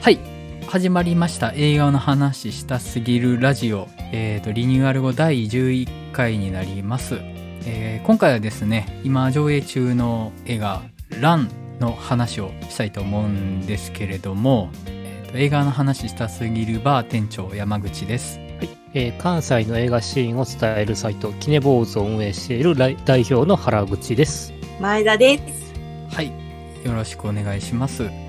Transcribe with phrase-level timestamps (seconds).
[0.00, 0.18] はい。
[0.68, 1.52] 始まりました。
[1.56, 7.16] 映画の話したすぎるラジオ、えー、とリニューアル後第11回になります、
[7.66, 10.82] えー今回はですね今上映中の映画
[11.20, 11.50] 「ラン」
[11.80, 18.38] の話をしたいと思うんですけれども、えーと映画の話したすぎるバー店長山口です。
[18.38, 18.68] はい。
[18.94, 24.54] えー関西の映画シーンを伝えるサイト、キネボーズを運営している来代表の原口です。
[24.80, 25.74] 前田です。
[26.14, 26.28] はい。
[26.84, 28.27] よろしくお願いします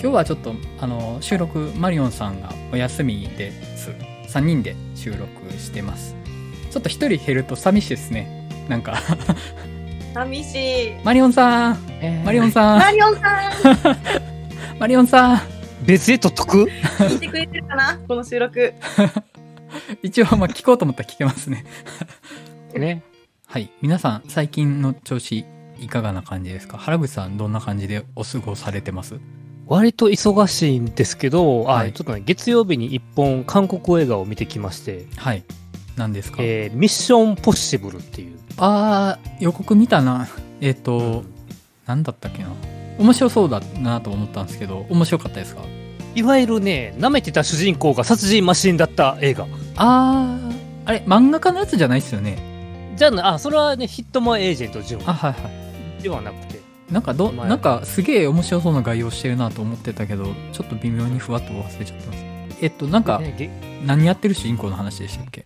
[0.00, 3.90] 今日はちょっとあの収録マリオンさんがお休みです。
[4.28, 5.26] 3人で収録
[5.58, 6.14] してます。
[6.70, 8.48] ちょっと1人減ると寂しいですね。
[8.68, 8.96] なんか。
[10.14, 10.92] 寂しい。
[11.04, 11.78] マリオンさん。
[12.24, 12.78] マリオンさん。
[12.78, 14.78] マリオンさん。
[14.78, 15.40] マリオンさん。
[15.84, 16.64] 別で撮っとく？
[16.98, 17.98] 聞いてくれてるかな？
[18.06, 18.74] この収録。
[20.02, 21.64] 一応まあ聞こうと思ったら聞けますね。
[22.74, 23.02] ね。
[23.46, 23.70] はい。
[23.80, 25.44] 皆さん最近の調子
[25.78, 26.76] いかがな感じですか？
[26.76, 29.18] 原口さんどんな感じでお過ごされてます？
[29.66, 31.88] 割と忙しいんですけど、はい。
[31.88, 35.42] あちょっとね、月曜日に一本韓国映画を見てきまして、はい。
[35.96, 38.38] 何ですか、えーミッションポッシブルっていう。
[38.58, 40.28] あー予告見たな。
[40.60, 41.24] えっ、と、
[41.86, 42.50] なんだったっけな？
[42.98, 45.62] 面白そうだなと思ったんですけど面白かったですか？
[46.14, 49.46] いわゆるね、舐めてた主人公が殺人マシンだった映画。
[49.76, 52.94] あーあれ漫画家のやつじゃないっすよね？
[52.96, 55.36] じゃあね、あ、それはね、ヒットマンエージェント純あはいは
[55.98, 56.02] い。
[56.02, 56.55] ではなくて、
[56.90, 57.48] なんかど前。
[57.48, 62.24] なんかすげえ面白そうな概要してるなと思ってたけどちょっと微妙にふわっと忘れちゃってます。
[62.60, 63.20] えっとなんか
[63.84, 65.44] 何やってる主人公の話でしたっけ？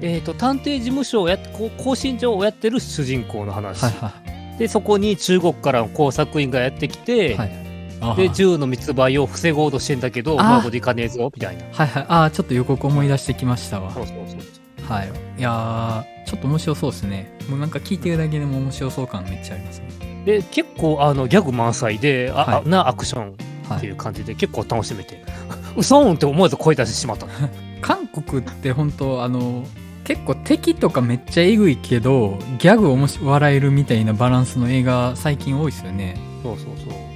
[0.00, 4.12] えー、と探偵事務所をやっこう更新所をやってる主人公の話、はいは
[4.58, 7.34] でそこに中国からの工作員がやってきて、い。
[7.36, 7.66] はい
[8.14, 11.64] で銃の密売を防ごうとしてんだけどうまいこといかねえぞみたいな。
[11.72, 12.06] はいはい。
[12.08, 13.90] あーちょっと予告思い出してきましたわ。
[13.90, 14.40] そうそうそう
[14.88, 15.10] はい。
[15.38, 17.30] いやーちょっと面白そうですね。
[17.48, 19.88] もうなんか聞いてるだけでも面白そう感めっちゃありますね。
[20.24, 22.62] で結構あのギャグ満載であ、はい。
[22.64, 23.36] あなアクション。
[23.68, 23.78] はい。
[23.78, 25.20] っていう感じで結構楽しめて、
[25.76, 27.26] うそーんって思わず声出してしまった。
[27.82, 29.64] 韓国って本当あの
[30.04, 36.16] 結構敵とかめっちゃえぐいけどギャグおもし笑えるみたいなバランスの映画最近多いですよね。
[36.42, 37.06] そうそうそう。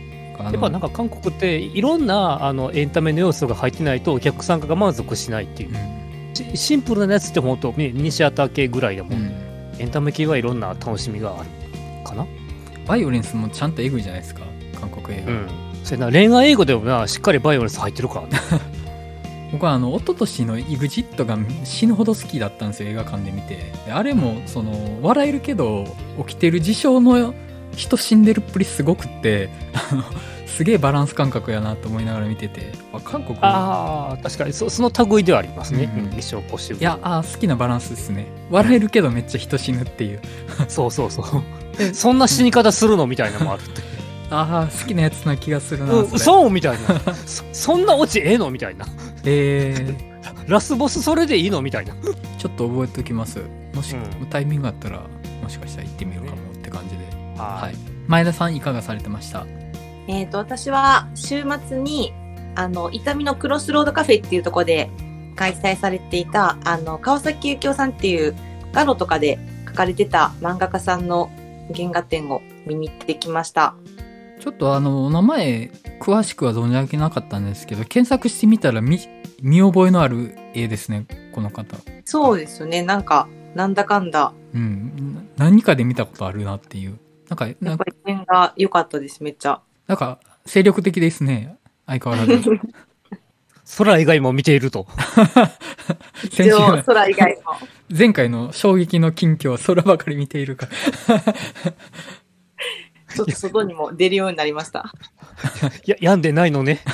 [0.43, 5.69] やっぱなんか韓国っていろんなあのエンタメの要素が入ってないとお客さんが満足しないっていう。
[5.69, 5.75] うん。
[5.75, 6.00] し
[6.55, 9.33] シンプルなやつって本当ね西畑系ぐらいだもん、うん。
[9.79, 11.49] エンタメ系はいろんな楽しみがある
[12.05, 12.27] かな。
[12.87, 14.43] バイオレンスもちゃんとえぐいじゃないですか
[14.79, 15.49] 韓国映画、うん。
[15.85, 18.39] それな恋愛英語でもなしっかりバイオレンス入ってるからね。
[19.53, 23.73] 僕はあの一昨年の EXIT が死ぬほど好きだったんですよ映画館で見て。
[23.87, 25.87] であれもその笑えるけど
[26.27, 27.35] 起きてる事象の
[27.75, 29.51] 人死んでるっぷりすごくって
[29.91, 30.05] あの
[30.51, 34.53] すげえバランス感覚やなと思いながら見ててあ韓国ああ確かに。
[34.53, 36.05] そその類ではありますね、うん。
[36.05, 36.81] うんミッションポッシブル。
[36.81, 38.27] いやあー好きなバランスですね。
[38.51, 40.21] 笑えるけどめっちゃ人死ぬっていう。
[40.69, 41.95] そうそうそう。
[41.95, 43.83] そんな死に方するのみたいなのもあるって。
[44.31, 47.15] ああ好きなやつな気がするな、うんそうみたいな。
[47.27, 48.87] そそんなオチええのみたいな。
[49.25, 49.97] え
[50.47, 51.95] ラスボスそれでいいのみたいな。
[51.95, 53.41] ー、ちょっと覚えておきます。
[53.75, 54.27] もし、うん。
[54.27, 55.01] タイミングあったら
[55.43, 57.05] もしかしたら行ってみようかもって感じで、
[57.37, 57.75] ははい。
[58.07, 59.47] 前田さんいかがされてました？
[60.11, 62.13] えっ、と、私は週末に、
[62.57, 64.91] あの、伊丹のクロスロードカフェっていうところで
[65.37, 68.35] 開催されていた、あの、川崎幸雄さんっていう
[68.73, 69.39] ガロとかで
[69.69, 71.31] 書かれてた漫画家さんの
[71.73, 73.75] 原画展を見に行ってきました。
[74.41, 75.71] ちょっとあのお名前
[76.01, 78.99] 詳しくは存じ上げなかったんですけど検索してみたら見
[79.43, 81.77] 見覚えのある絵ですねこの方
[82.07, 82.83] そうですよね。
[82.83, 89.61] なんか、なんだかんだ、うんな何かで見たことあるなっていうなんかなんかやっぱり点が良かったです、めっちゃ。
[89.91, 92.49] なんか精力的ですね相変わらず
[93.77, 94.87] 空以外も見ていると
[96.31, 97.69] 先週空以外の。
[97.99, 100.69] 前回の衝撃の近況は空ばかり見ているか
[101.09, 101.23] ら
[103.17, 104.93] ちょっと外にも出るようになりました。
[105.85, 106.85] いや病んでないのね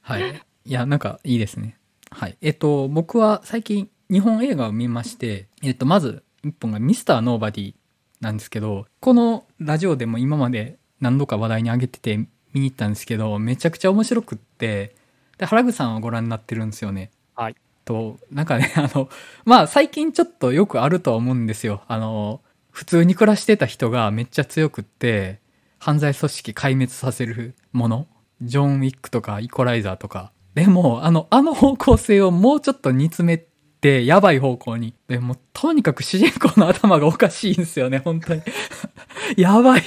[0.00, 0.42] はい。
[0.64, 1.76] いや、なんかいいですね。
[2.10, 2.38] はい。
[2.40, 7.74] えっと、僕は最近日本映画を見まして、えっと、まず一本がミスターノーバディ
[8.22, 14.94] なんですけど、このラジオでも今まで何度か話題に上げてて見に行ったんですけど、めちゃくちゃ面白くって、
[15.36, 17.10] で、原口さんはご覧になってるんですよね。
[17.34, 17.56] はい。
[17.84, 19.10] と、なんかね、 あの、
[19.44, 21.82] まあ最近ちょっとよくあるとは思うんですよ。
[21.88, 22.40] あの、
[22.70, 25.40] 普通に暮らしてた人がめっちゃ強くって、
[25.78, 28.06] 犯罪組織壊滅させるもの
[28.40, 30.30] ジョン・ウィックとかイコライザーとか。
[30.54, 33.44] でも、あの、あの方向性をもうちょっと煮詰め
[33.80, 34.94] て、やばい方向に。
[35.08, 38.42] でも、とにかく主人公の頭がおかしいんですよね、本当に。
[39.36, 39.82] やばい。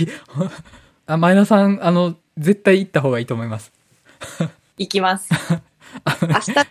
[1.07, 3.71] あ、前田さん、あの、絶対行った方がいいと思います。
[4.77, 5.29] 行きます。
[6.21, 6.65] 明日1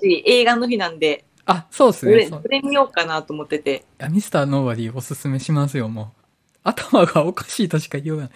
[0.00, 2.28] 日映画の日なんで、あ、そうですそれ、ね。
[2.28, 3.84] そうそれ見ようかなと思ってて。
[4.00, 6.20] いやミスターノーバディおすすめしますよ、もう。
[6.62, 8.32] 頭がおかしいとしか言いようがない。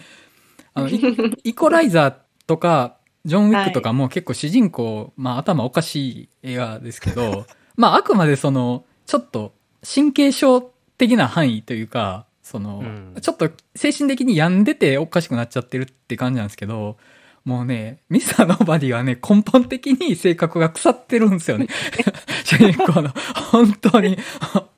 [0.73, 0.99] あの、イ
[1.51, 2.15] イコライザー
[2.45, 7.45] とか、ジョン・ウィックとかも結構主人公、まあ頭おかしい映画ですけど、
[7.77, 9.53] まああくまでその、ちょっと
[9.85, 10.61] 神経症
[10.97, 16.97] 的な範囲というか、その、うんちょっと精神的に病んでておかしくなっちゃってるって感じなんですけど、
[17.43, 21.67] もうね、ミスターノーバディはね、根本的に性格が腐ってるんですよね。
[22.45, 23.09] 主人公の。
[23.51, 24.17] 本当に。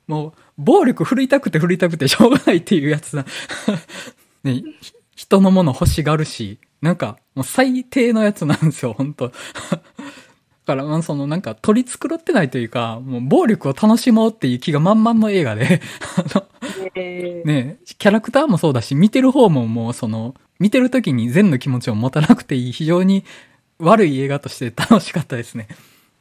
[0.06, 3.26] もう、暴力振るいたくて振るいたくてしょうがないっていうやつだ。
[4.44, 9.34] ね、ひ人のもの欲しがるし、なんか、もう最低のやつなんですよ、本当 だ
[10.64, 15.80] から、まあ、そのなんか取り繕ってないというか、もう暴力を楽しもうっていう気が満々の映画で、
[16.16, 16.57] あの、えー
[16.94, 23.24] ね、キャラクターもそうだし、見てる方ももうその、見てる時に善の気持ちを持たなくていい、非常に
[23.78, 25.68] 悪い映画として楽しかったですね。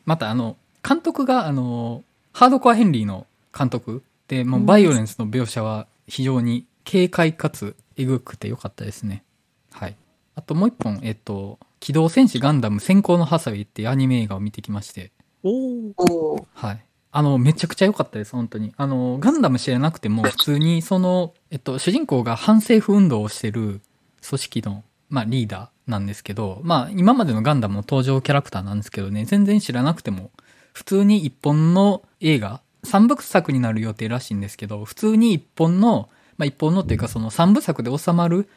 [0.06, 2.04] またあの、監督があの、
[2.34, 3.26] ハードコアヘンリーの
[3.58, 9.24] 監督で、もうバイオレンスの描写は非常に軽快かつエグくてよかったですね。
[9.72, 9.96] はい。
[10.36, 15.12] あともう一本、えっと、機動戦士ガンダム先行のハサウェイっていうアニメ映画を見てきまして、
[15.44, 15.50] お
[15.98, 16.48] お。
[16.54, 16.87] はい。
[17.12, 18.74] あの、めちゃくちゃ良かったです、本当に。
[18.78, 23.82] あの、ガンダム知らなくても、普通に、その、えっと、主人公が反政府運動をしてる
[24.28, 30.32] 組織の、まあ、リーダーなんですけど、まあ、今までのガンダムの登場キャラクターなんですけどね、全然知らなくても、
[30.74, 38.48] 普通に一本の映画、三部作になる予定らしいんですけど、普通に一本の、まあ、一本のっていうか、その三部作で収まる、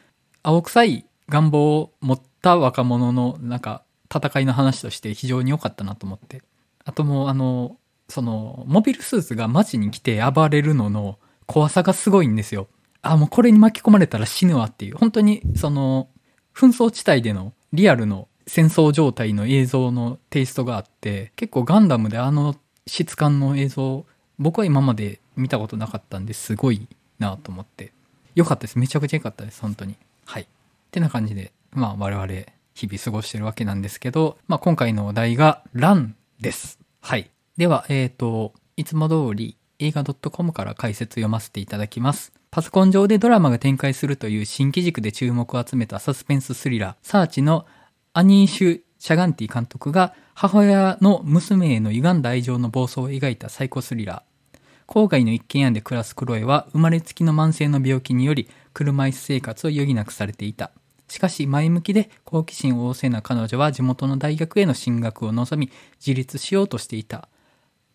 [0.43, 3.83] 青臭い願望を持った若者の、なんか、
[4.13, 6.43] 戦いの話として非常に良かったなと思って。
[6.83, 7.77] あともう、あの、
[8.11, 11.17] その、モビルスーツが街に来て暴れるのの
[11.47, 12.67] 怖さがすごいんですよ。
[13.01, 14.97] あ、もうこれに巻き込まれたら死ぬわっていう。
[14.97, 16.09] 本当に、その、
[16.53, 22.55] 紛争地帯でのリアルの戦争状態の映像のテイストがあって、結構ガンダムであの
[22.85, 24.05] 質感の映像、
[24.37, 26.87] 僕は今まで見たことなかったんですごい
[27.19, 27.93] なと思って。
[28.35, 28.77] よかったです。
[28.77, 29.61] めちゃくちゃ良かったです。
[29.61, 29.95] 本当に。
[30.25, 30.43] はい。
[30.43, 30.45] っ
[30.91, 32.27] てな感じで、まあ我々
[32.73, 36.79] 日々過ごしてるわけなんですけど、まあ今回のお題がランです。
[37.01, 37.29] はい。
[37.61, 42.33] では、えっ、と、いつも通り映画 .com から解説読ませていただきます。
[42.49, 47.67] パソコン上でドラマが展開するという新機軸で注目を集めたサスペンススリラー、サーチの
[48.13, 54.59] アニーシュ・シャガンティ監督が母親の娘への歪んだ愛情の暴走を描いたサイコスリラー。
[54.91, 60.71] 郊外の一軒家で暮らすクロエは生まれつきの慢性の病気により車椅子生活を余儀なくされていた。
[61.07, 67.29] しかし前向きで好奇心旺盛な彼女は地元の大学への進学を望み自立しようとしていた。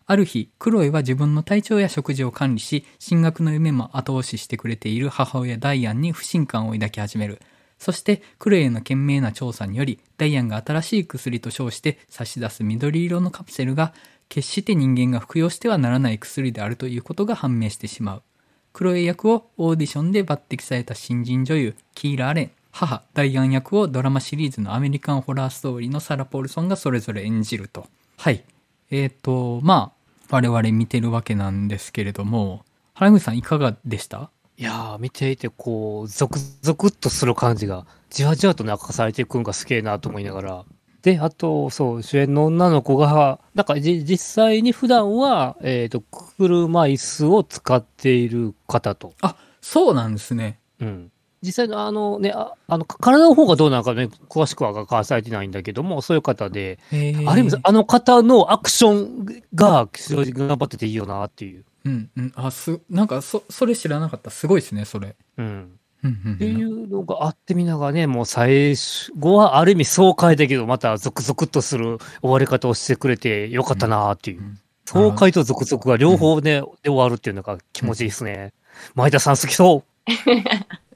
[0.09, 7.41] ある日、クロエは自分の体調や食事を管理し、進学の夢も後押ししてくれている母親ダイアンに不信感を抱き始める。
[7.77, 13.93] そして、クロエへの懸命な調査により、ダイアンが新しい薬と称して差し出す緑色のカプセルが、
[14.29, 18.23] 決して人間が服用してはならない薬であるということが判明してしまう。
[18.71, 22.51] クロエ役をオーディションで抜擢された新人女優、キーラ・アレン。
[22.71, 27.87] 母、ダイアン役をドラマシリーズのアメリカンホラーストーリーのサラ・ポールソンがそれぞれ演じると。
[28.15, 28.45] はい。
[28.89, 29.96] えっ、と、まあ、
[30.29, 32.63] 我々見てるわけなんですけれども、
[32.93, 34.31] 原口さんいかがでした？
[34.57, 40.65] いやー、見ていて、こう、ゾクゾクっとする感じが、じわじわと泣かされていくんがすげえなと思いながら。
[41.03, 49.13] で、あと、そう、主演の女の子が、なんかじ実際に普段は、えっ、と、車椅子を使っている方と。
[49.21, 50.59] あ、そうなんですね。
[50.79, 51.11] うん。
[51.41, 61.63] 実際のあのね、ああの、か体の方がどうなのかね、詳しくは書かされてないんだけども、そういう方で、ある意味、あの方のアクションが正直頑張ってていいよなっていう。
[61.85, 62.33] うんうん。
[62.35, 64.29] あ、す、なんか、そ、それ知らなかった。
[64.29, 65.15] すごいですね、それ。
[65.37, 65.45] うん。
[65.45, 66.35] うんうんうん。
[66.35, 68.75] っていうのがあってみながらね、もう最
[69.17, 74.41] 後はある意味爽快だけど、またゾクゾクっとする終わり方をしてくれてよかったなっていう。
[74.41, 78.53] ん爽快とゾクゾクが両方ね、で終わるっていうのが気持ちいいですね。
[78.95, 80.11] 前田さん好きそう。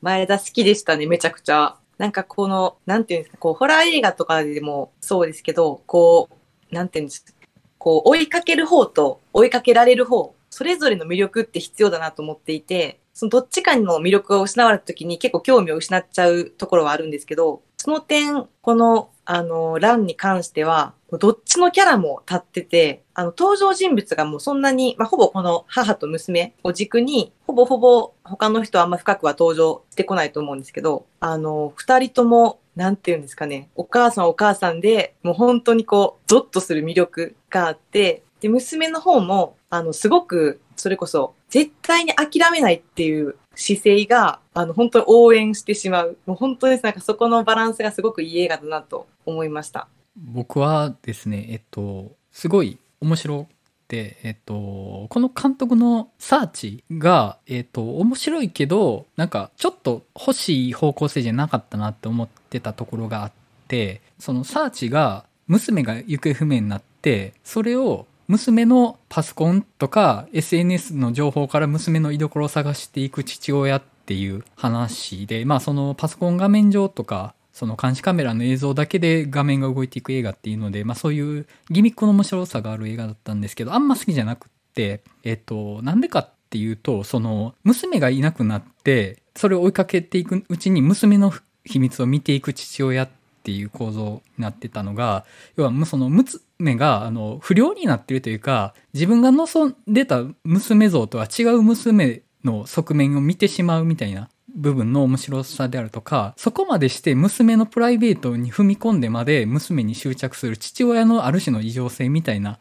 [0.00, 1.76] 前田好きでしたね、めちゃくちゃ。
[1.98, 6.28] なんかこの、なんていうんですか、こう、ホラー映画とかでもそうですけど、こ
[6.70, 7.32] う、なんていうんですか、
[7.78, 46.16] こう、追いかける方と追いかけられる方、それぞれの魅力って必要だなと思っていて、そのどっちかの魅力が失われた時に結構興味を失っちゃうところはあるんですけど、その点、この、あの、ランに関しては、どっちのキャラも立ってて、あの、登場人物がもうそんなに、まあ、ほぼこの母と娘を軸に、ほぼほぼ他の人はあんま深くは登場してこないと思うんですけど、あの、二人とも、なんていうんですかね、お母さんお母さんで、もう本当にこう、ゾッとする魅力があって、で、娘の方も、あの、すごく、それこそ、絶対に諦めないっていう姿勢が、あの、本当に応援してしまう。
[46.26, 46.84] もう本当です。
[46.84, 49.88] なんかそこのバランスがすごくいい映画だなと思いました。
[50.16, 53.48] 僕はですね、えっと、すごい面白く
[53.88, 63.32] て、えっと、この監督のサーチが、えっと、面白いけど、なんかちょっと欲しい方向性じゃなかったなって思ってたところがあっ
[63.66, 91.32] て、そのサーチが娘が行方不明になって、それを娘のパソコンとか SNS の情報から娘の居所を探していく父親っていう話で、まあそのパソコン画面上とか、その監視カメラの映像だけで画面が動いていく映画っていうので、まあそういうギミックの面白さがある映画だったんですけど、あんま好きじゃなくって、えっと、なんでかっていうと、その娘がいなくなって、それを追いかけていくうちに娘の
[91.64, 95.24] 秘密を見ていく父親ってっていう構造になってたのが、
[95.56, 112.58] 要はその娘があの不良になってるというか、自分が望んでた娘像とは違う娘の側面を見てしまうみたいな部分の面白さであるとか、そこまでして娘のプライベートに踏み込んでまで娘に執着する父親のある種の異常性みたいな、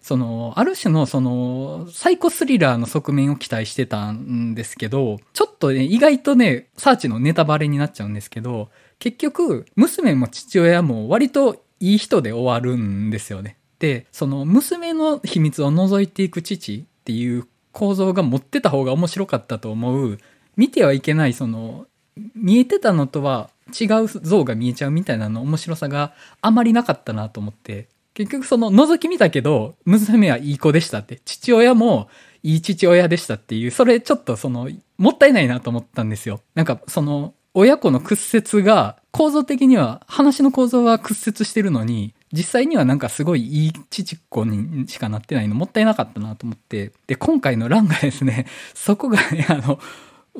[0.00, 8.70] その、ある種のその、サイコスリラーの側面を期待してたんですけど、ちょっとね、意外とね、サーチのネタバレになっちゃうんですけど、
[9.00, 13.56] 結局、娘も父親も割といい人で終わるんですよね。
[13.80, 20.18] で、その娘の秘密を覗いていく父っていう構造が持ってた方が面白かったと思う、
[20.56, 21.86] 見てはいけない、その、
[22.34, 32.10] 見えてたのとは違う像が見えちゃうみたいなの面白さがあまりなかったなと思って、結局その覗き見たけど、娘はいい子でしたって、父親も
[32.42, 36.40] いい父親でしたっていう、それちょっとその、もったいないなと思ったんですよ。
[36.54, 46.92] なんかその、親子の屈折が、構造的には、話の構造は屈折してるのに、実際にはなんかすごいいい父っ子にしかなってないのもったいなかったなと思って。
[47.08, 49.80] で、今回の欄がですね、 そこがね、あの、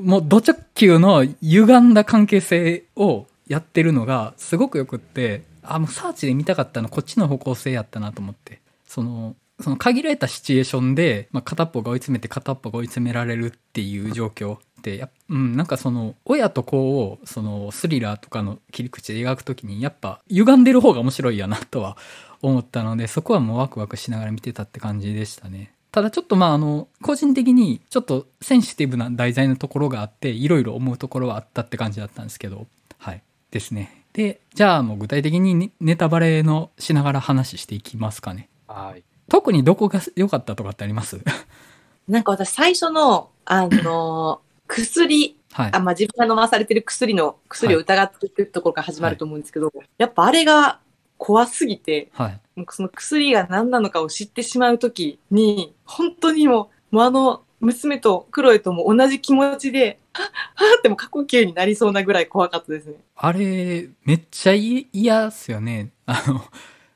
[0.01, 8.61] もう、ド直球の歪んだ関係性をやってるのがすごくよくって、あ、もうサーチで見たかったのこっちの方向性やったなと思って。
[8.87, 21.97] その、その限られたシチュエーションで、まあ、片っぽが追い詰めて片っぽが追い詰められるっていう状況って、やっうん、なんかその、親と子を、その、スリラーとかの切り口で描くときに、やっぱ、歪んでる方が面白いやなとは
[22.43, 25.73] 思ったので、そこはもうワクワクしながら見てたって感じでしたね。
[25.93, 32.67] ただちょっとまああの、個人的にちょっとセンシティブな題材のところがあって、いろいろ思うところはあったって感じだったんですけど、
[32.99, 33.23] はい。
[33.51, 34.05] ですね。
[34.13, 38.49] で、じゃあもう具体的にネネタバレのしながら話していきますかね。
[38.67, 39.05] はい。
[39.29, 41.21] 特にどこが良かったとかってあります？
[42.09, 45.81] なんか私最初の、あの、薬、はいあ、。
[45.81, 50.81] まあ、自分が飲まされてる薬の、薬を疑っていくところから始まると思うんですけど、やっぱあれが
[51.19, 52.41] 怖すぎて、はい。
[52.55, 62.95] もうその薬が何なのかを知ってしまうときに、本当にもう、もうあの、娘とクロエとも同じ気持ちで、はっはっっても過呼吸になりそうなぐらい怖かったですね。
[63.17, 65.91] あれ、めっちゃい嫌っすよね。
[66.07, 66.43] あの、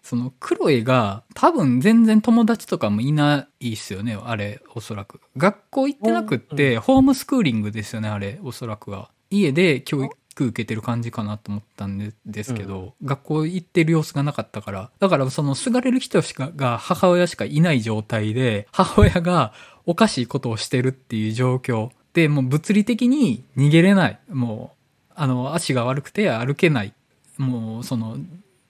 [0.04, 5.18] その、クロエが多分全然友達とかもいないっすよね、あれ、おそらく。
[5.38, 9.10] 学校行ってなくって、ホームスクーリングですよね、あれ、おそらくは。
[9.30, 14.90] 家で教育受けてる感じかなと思ったんでですけど、学校行ってる様子がなかったから。
[15.00, 19.54] だから、その、すがれる人しか、が母親しかいない状態で、母親が
[19.86, 21.90] おかしいことをしてるっていう状況。
[22.12, 24.20] で、もう物理的に逃げれない。
[24.28, 24.74] も
[25.10, 26.92] う、あの、足が悪くて歩けない。
[27.38, 28.18] もう、その、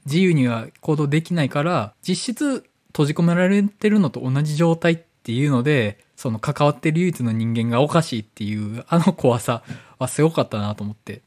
[0.06, 9.62] 自由には行動できないから、実質閉じ込められてるのと同じ状態っていうので、その関わってる唯一の人間がおかしいっていう、あの怖さ
[9.98, 11.22] はすごかったなと思って。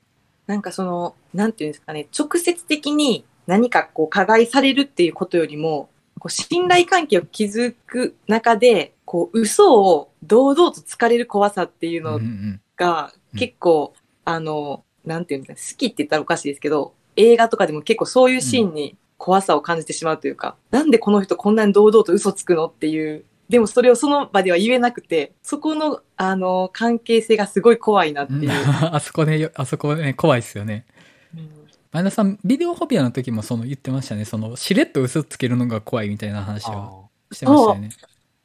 [0.46, 13.93] なんかその、なんていうんですかね、直接的に何かこう加害されるっていうことよりも、こう信頼関係を築く中で、こう嘘を堂々とつかれる怖さっていううんうのんがうん結構、
[14.24, 28.50] あの、なんていうんですかね、好きって言ったらおかしいですけど、映画とかでも結構そういうシーンに怖さを感じてしまうというか、なんでこの人こんなに堂々と嘘つくのっていう、でもそれをその場では言えなくて、そこの、あの、関係性がすごい怖いなってうんいう。
[28.92, 30.86] あそこね、あそこね、怖いっすよね。
[31.36, 31.50] うん
[31.90, 34.26] 前田さん、ビデオフォビアの時もその言ってましたね。
[34.26, 37.90] その、しれっと嘘つけるのが怖いみたいな話をあしてましたよね。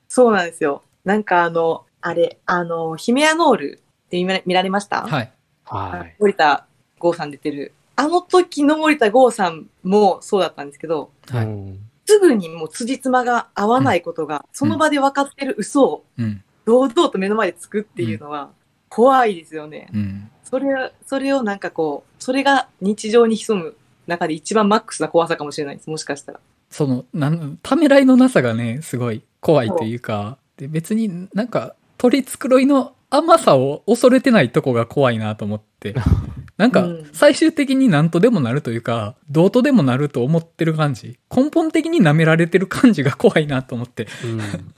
[0.08, 0.82] そうなんですよ。
[1.04, 5.02] なんかあの、あれ、あの、ヒメアノールって見ら見られました？
[5.02, 5.32] はい。
[5.66, 6.14] ーはい。
[6.20, 6.66] 森田
[7.00, 7.72] 剛さん出てる。
[7.96, 11.46] あの時の森田剛さんもそうだったんですけど、はい。
[11.46, 16.42] うんすぐにもう辻褄が合わないことが、その場で分かってる嘘をうん。
[16.64, 18.50] 堂々と目の前でつくっていうのは
[18.88, 19.88] 怖いですよね。
[19.92, 20.30] うん。
[20.44, 23.74] それ、それをなんかこう、それが日常に潜む
[24.06, 25.90] 中で一番マックスな怖さかもしれないです。
[25.90, 26.40] もしかしたら。
[26.70, 35.94] その、なん、ためらいのなさがね、すごい怖いというか、で別になんか、取り繕いの甘さを恐れてないとこが怖いなと思って。
[36.56, 41.18] なんかうん、最終的に何とでもなるというか、どうとでもなると思ってる感じ。
[41.34, 44.06] 根本的に舐められてる感じが怖いなと思って。
[44.24, 44.74] うん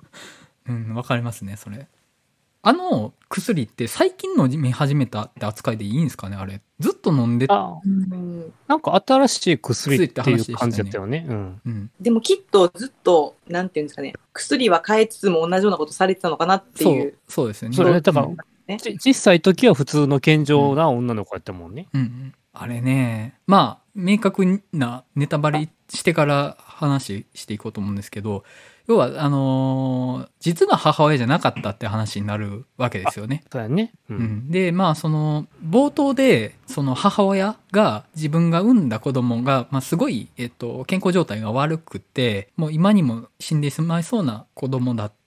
[0.66, 1.88] うん、わかりますね、それ。
[2.66, 6.62] あの薬って最近の見始めたって扱いでいいんですかねあれ。
[6.80, 11.26] ずっと飲んであ、うんなんか新しい薬っていう感じだったよね。
[11.28, 11.60] うん。
[11.66, 11.90] うん。
[12.00, 17.76] でもきっとずっと、なんていうんですかね、薬は変えつつも同じようなことされてたのかなってそいうう。、そうですよね。
[17.76, 21.88] それね、だから、うんねじ実際時は普通の健常な女の子やったもんね。
[21.92, 22.34] うんうん。
[22.52, 28.44] あれね、まあ、明確なネタバレしてから話していこうと思うんですけど、
[28.86, 33.44] 要は、あのー実の母親じゃなかったって話になるわけですよね。
[33.50, 33.92] そうやね。
[34.10, 34.14] う。
[34.14, 45.23] うんん、でまあその冒頭でその母親が自分が産んだ子供が、まあ、すごい、えっと、健康状態が悪くてもう今にも死んでしまいそうな子供だって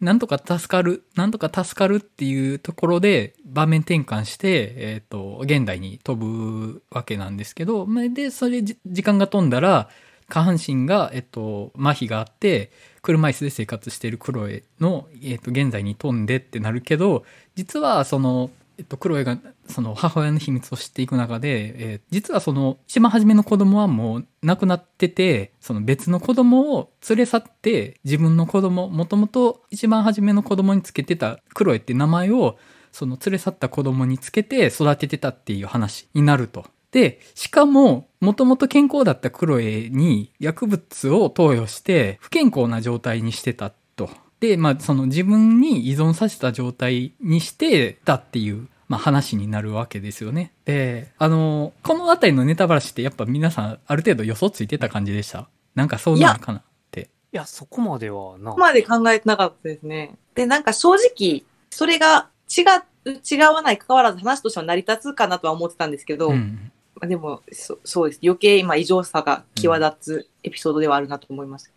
[0.00, 9.88] なんとか助かるなんとか助かるっていうところで場面転換して、えっと、現代に飛ぶわけなんですけどでそれ時間が飛んだら
[10.28, 19.36] 下半身が、えっと、麻痺があって車椅子で生活しているクロエの、えっと、現在に飛んでってなるけど実はその、えっと、クロエが
[19.68, 32.56] その母親の秘密を知っていく中で、えー実はその一番初めの子供はもう亡くなっててその別の子供を連れ去って自分の子供もともと一番初めの子供につけてたクロエって名前を
[32.92, 36.64] その連れ去った子供につけて育ててたっていう話になると。
[36.90, 44.10] で、しかも、もともと健康だったクロエに薬物を投与して不健康な状態にしてたと。
[44.40, 50.52] で、まあ、その自分に依存させた状態にしてたっていう、まあ、話になるわけですよね。
[50.64, 55.48] で、あの、このあたりのネタバラシってやっぱ皆さんある程度予想ついてた感じでした？
[55.74, 57.10] なんかそうなのかなって。
[57.32, 58.60] いや、そこまではなここ。
[58.60, 60.14] まで考えてなかったですね。
[60.34, 62.62] で、なんか正直、それが違
[63.10, 66.70] う、違わない関わらず話としては成り立つかなとは思ってたんですけど、うん。
[66.94, 68.20] まあでもそ、そうです。
[68.22, 71.72] 余計今異常さが際立つエピソードではあるなと思います。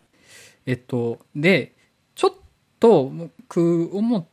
[0.64, 1.74] えっと、で、
[2.82, 4.26] と僕思っ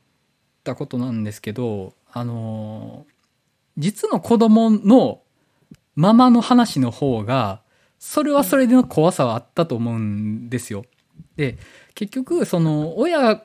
[0.64, 3.06] たことなんですけど、あの、
[3.78, 5.22] 実の子供の
[5.96, 7.62] ママの話の方が、
[8.00, 10.86] それはそれでの怖さはあったと思うんですよ。
[11.36, 11.60] で、
[11.94, 13.44] 結局、その、親、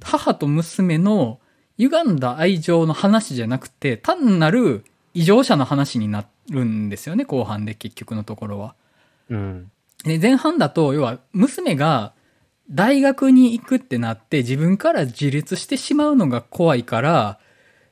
[0.00, 1.38] 母と娘の
[1.76, 8.74] 歪んだ愛情の話じゃなくて、単なる異常者の話になるんですよね、後半で結局のところは。
[9.28, 9.70] うん。
[10.02, 12.14] で前半だと要は娘が
[12.70, 17.38] 大学に行くってなって自分から自立してしまうのが怖いから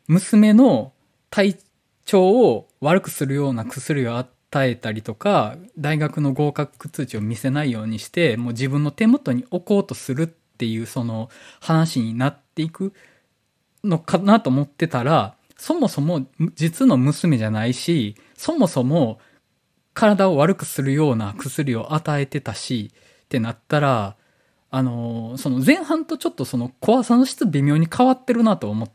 [0.06, 0.92] 娘の
[1.30, 1.58] 体
[2.04, 11.28] 調を悪くするような薬を与えたりとか大学の合格通知を見せないようにしてもう自分の手元に置こうとするっていうその
[11.60, 12.92] 話になっていく
[13.84, 19.18] のかなと思ってたらそもそも実の娘じゃないしそもそも
[19.92, 22.92] 体を悪くするような薬を与えてたし
[23.24, 24.16] ってなったら
[24.70, 28.90] あのその前半とちょっとその怖さの質微妙に変わってるなと思っ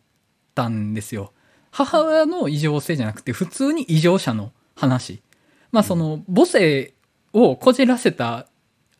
[0.53, 1.31] たんですよ。
[1.71, 5.21] 母親の異常性じゃなくて普通に異常者の話。
[5.71, 6.93] まあその母性
[7.33, 8.47] をこじらせた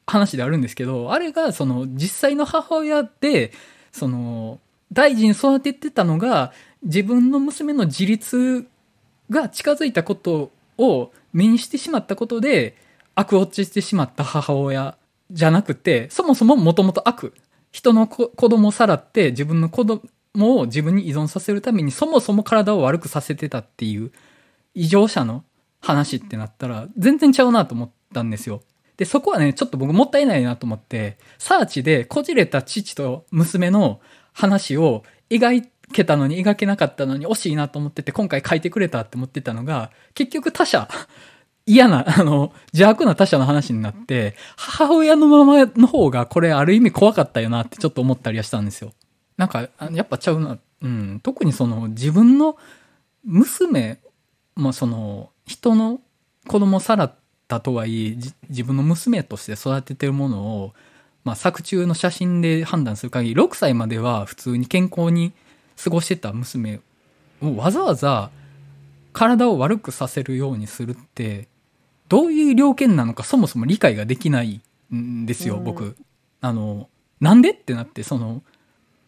[0.08, 3.52] 話であるんですけどあれがその実際の母親で
[3.92, 4.60] その
[4.92, 8.68] 大事に育ててたのが自分の娘の自立
[9.30, 12.76] が近づいたことを目にしてしまったことで
[13.16, 14.98] 悪落ちしてしまった母親
[15.34, 17.34] じゃなくてそもそももともと悪
[17.72, 20.02] 人の子供をさらって自分の子供
[20.60, 24.12] を自分に依存させるためにそもそも体を悪くさせてたっていう
[24.76, 25.44] 異常者の
[25.82, 28.62] 話ってなったら全然ちゃうなと思ったんですよ。
[28.98, 34.02] で、そこはね、ちょっと僕もったいないなと思って、サーチでこじれた父と娘の
[34.34, 40.88] 話を描けたのに描けなかったのに惜しいなと思ってて、今回書いてくれたって思ってたのが、結局他者、
[41.66, 48.92] 嫌な、 あの、邪悪な他者の話になって、母親のままの方がこれある意味怖かったよなってちょっと思ったりはしたんですよ。
[49.38, 50.58] なんか、やっぱちゃうな。
[50.82, 51.20] うん。
[51.24, 52.58] 特にその自分の
[53.24, 54.00] 娘
[54.56, 56.02] もその人の
[56.48, 57.16] 子供さらっ
[57.48, 58.18] たとはいえ、
[58.50, 60.74] 自分の娘として育ててるものを、
[61.24, 65.32] まあ作中の写真で判断する限り、6歳までは普通に健康に
[65.82, 66.82] 過ごしてた娘
[67.42, 68.30] をわざわざ
[69.14, 71.48] 体を悪くさせるようにするって、
[72.14, 74.62] どういう了見なのかそもそも理解ができない
[74.94, 75.96] んですよ、うん僕。
[76.42, 76.88] あの、
[77.20, 78.44] なんでってなって、その、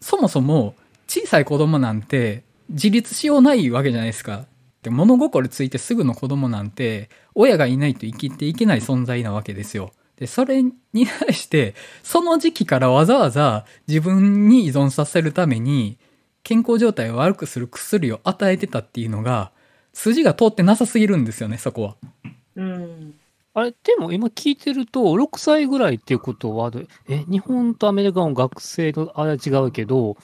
[0.01, 0.73] そもそも
[1.07, 4.47] 小さい子供なんて自立しようないわけじゃないですか。
[4.81, 9.91] で物心ついてすぐの子供なんて親がいないと生きていけない存在なわけですよ。
[10.17, 10.73] で、それに
[11.05, 15.99] 対して、その時期からわざわざ自分に依存させるために
[16.41, 19.51] 健康状態を悪くする薬を与えてたっていうのが
[19.93, 21.95] 筋が通ってなさすぎるんですよね、そこは。
[22.55, 23.15] うん。
[23.53, 26.71] あれ、でも今聞いてると、6歳ぐらいっていうことは、
[27.07, 30.17] え、日本とアメリカの学生のあれは違うけど、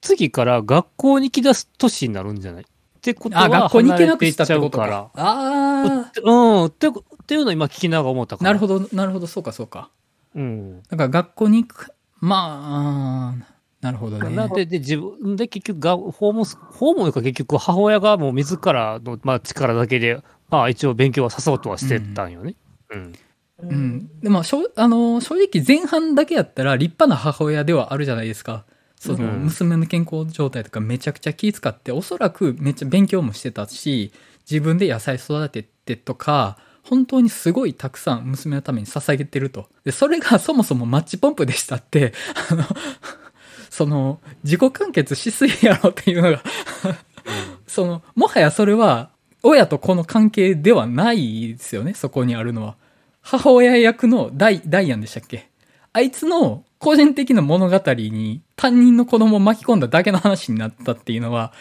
[0.00, 2.62] 次から学校に行き出す年になるんじゃない？
[2.62, 2.66] っ
[3.00, 5.10] てことはあ、学校に行けなくしたってことかいっちゃうか。
[5.14, 6.32] あら。
[6.32, 6.64] うん。
[6.66, 6.92] って、っ
[7.26, 8.50] ていうのを今聞きながら思ったあ、から。
[8.50, 9.90] なるほど、なるほど、そうか、そうか。
[10.34, 10.82] うん。
[10.88, 14.30] だから学校に行く、まあ、なるほどね。
[14.34, 22.54] なで、で、自分で結局が、訪問す、訪問か結局母親がもう自らの、まあ力だけで、まあ一応勉強はさそうとはしてたんよね。
[22.90, 23.00] うん。
[23.00, 23.12] う
[23.62, 24.20] うん。
[24.20, 28.64] でも、しょあの、正直前半だけやったら立派な母親ではあるじゃないですか。
[29.00, 34.12] その、うん娘の健康状態とかめちゃくちゃ気遣って、おそらくめっちゃ勉強もしてたし、
[34.50, 39.68] 自分で野菜育ててとか、本当にすごいたくさん娘のために捧げてると。
[39.84, 42.12] で、それがそもそもマッチポンプでしたって、
[42.50, 42.64] あの、
[43.70, 46.42] その、自己完結しすぎやろっていうのが、
[47.66, 49.11] その、もはやそれは、
[49.42, 52.76] 親と子の関係ではないですよね、そこにあるのは。
[53.20, 55.48] 母親役のダイ、ダイアンでしたっけ？
[55.92, 61.52] あいつの個人的な物語に担任の子供を巻き込んだだけの話になったっていうのは、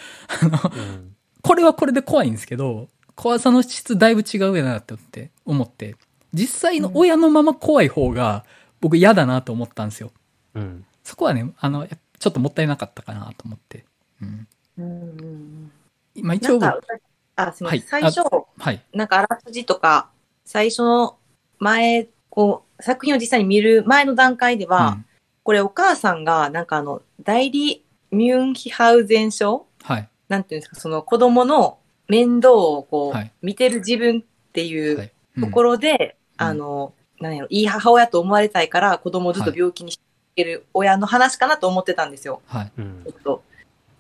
[0.42, 1.16] あの、うん。
[1.42, 5.96] これはこれで怖いんですけど、怖さの質だいぶ違うやなって思って、
[6.34, 8.46] 実際の親のまま怖い方が
[8.80, 10.12] 僕嫌だなと思ったんですよ。
[10.56, 10.86] うん。
[11.04, 13.86] そこはね、あの、ちょっともったいなかったかなと思って。
[14.22, 14.48] うん。
[14.78, 15.72] うんうん
[16.24, 16.60] まあ一応、
[17.36, 17.80] あ、すみません。
[17.80, 18.22] はい最初、
[18.58, 18.82] はい。
[18.94, 20.10] なんかあらすじとか、
[20.46, 21.18] 最初の
[21.60, 25.06] 前、こう、作品を実際に見る前の段階では、うん
[25.44, 29.66] これお母さんが、なんかあの、代理ミュンヒハウゼン症？
[29.82, 30.08] はい。
[30.30, 35.12] なんていうんですか、その子供の面倒をこう、はい見てる自分っていうはい。
[35.42, 40.00] ところ、ろで、うんあの、なんやろ、いい母親と思われたいから子供をずっと病気にし
[40.36, 42.44] てる親の話かなと思ってたんですよ。
[42.46, 42.72] はい。
[42.78, 43.44] ちょっと。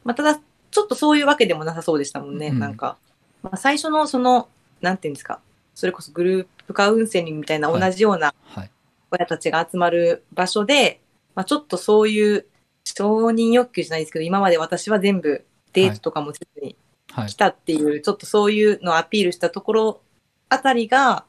[0.03, 2.97] まあ、ただ、ちょっとそういうわけでもなさそうでしたもんね、うんなんか。
[3.43, 4.47] まあ、最初のその、
[4.81, 5.39] なんていうんですか、
[5.75, 8.71] それこそグループカウンセリングみたいなはい同じようなはい。
[9.11, 11.01] 親たちが集まる場所で、
[11.35, 12.45] まあ、ちょっとそういう
[12.85, 16.75] 承認欲求じゃないですけど、今まで私は全部デートとかもせずに
[17.11, 17.35] はい来。
[17.35, 20.01] たっていう、ちょっとそういうのをアピールしたところ
[20.49, 21.25] あたりが、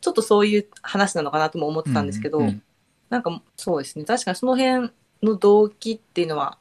[0.00, 2.62] ちょっとそういう話なのかなとも思ってたんですけど、うんうん
[3.10, 4.90] なんかそうですね、確かにその辺
[5.22, 6.58] の動機っていうのは、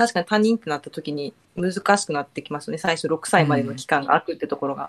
[0.00, 2.78] 確かに他人ってなった時に難しくなってきますよね。
[2.78, 4.88] 最初6歳までの期間が空くってところが。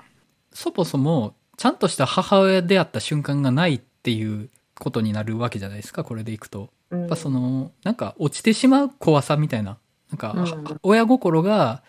[0.54, 6.70] そもそも、ちゃんとした母親であった瞬間がないっていうことになるわけじゃないですか、これでいくと。
[6.92, 9.78] うんやっぱその、なんか落ちてしまう怖さみたいな、
[10.12, 11.84] なんか、うん親心が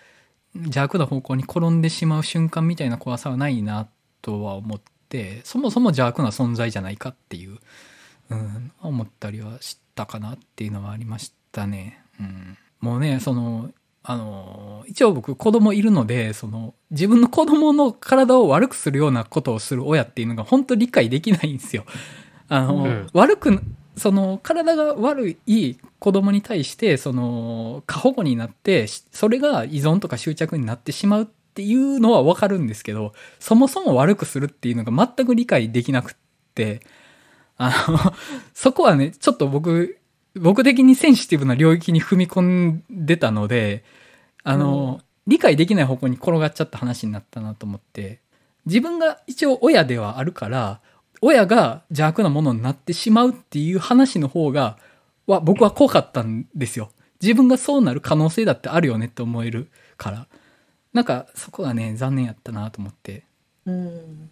[0.57, 3.87] 邪悪な方向に転んでしまう瞬間みたいな怖さはないな
[4.21, 7.59] とは思って、そもそも邪悪な存在じゃないかっていう、
[8.31, 12.03] うん、思ったりはしたかなっていうのはありましたね。
[12.19, 13.71] うん、もうね、その、
[14.03, 21.85] あの、一応僕子供いるので、その、自分の子供の体を悪くするようなことをする親っていうのが本当理解できないんですよ。
[22.49, 23.61] あの、うん悪く、
[23.97, 36.15] その、体が悪い子供に対して、その、過保護になって、しそれが依存とか執着になってしまうっていうのはわかるんですけど、そもそも悪くするっていうのが全く理解できなくっ
[36.57, 36.81] て、
[37.57, 38.15] あの、
[38.53, 39.99] そこはね、ちょっと僕、
[40.35, 43.85] 僕的にセンシティブな領域に踏み込んでたので、
[44.45, 48.21] あの、理解できない方向に転がっちゃった話になったなと思って、
[48.67, 50.81] 自分が一応親ではあるから、
[51.21, 54.79] 親が邪悪なものになってしまうっていう話の方が、
[55.27, 56.91] は僕は怖かったんですよ。
[57.21, 60.27] 自分がそうなる可能性だってあるよねって思えるから。
[60.93, 63.25] なんか、そこがね、残念やったなと思って。
[63.65, 64.31] うん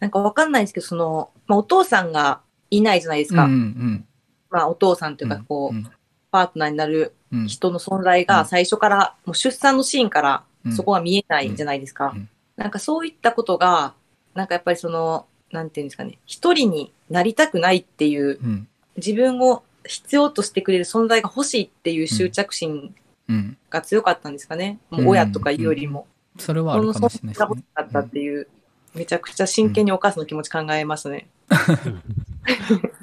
[0.00, 3.44] なんかわかんないですけど、その、まあ、お父さんがいないじゃないですか。
[3.44, 4.04] うんうん
[4.50, 5.32] まあ、お父さんとうん。
[5.32, 5.90] いうか、こう、うん
[6.30, 12.12] パートナーになるうん人の存在うんが最初から、もう出産のシーンからうんそこが見えないじゃないですか。
[12.14, 13.94] うんなんかそういったことが、
[14.34, 22.92] なんかやっぱりその、なんていうんですかね、一人になりたくないっていう、うん自分を必要としてくれる存在が欲しいっていう執着心
[23.28, 23.56] うん。
[23.70, 24.78] が強かったんですかね。
[24.90, 26.06] もう親とかいうよりも。
[26.38, 27.64] それはあるかもしれないですねその存在が欲し。
[27.74, 28.48] かったっていう、
[28.94, 31.28] めちゃくちゃ真剣にお母さんの気持ち考えますね。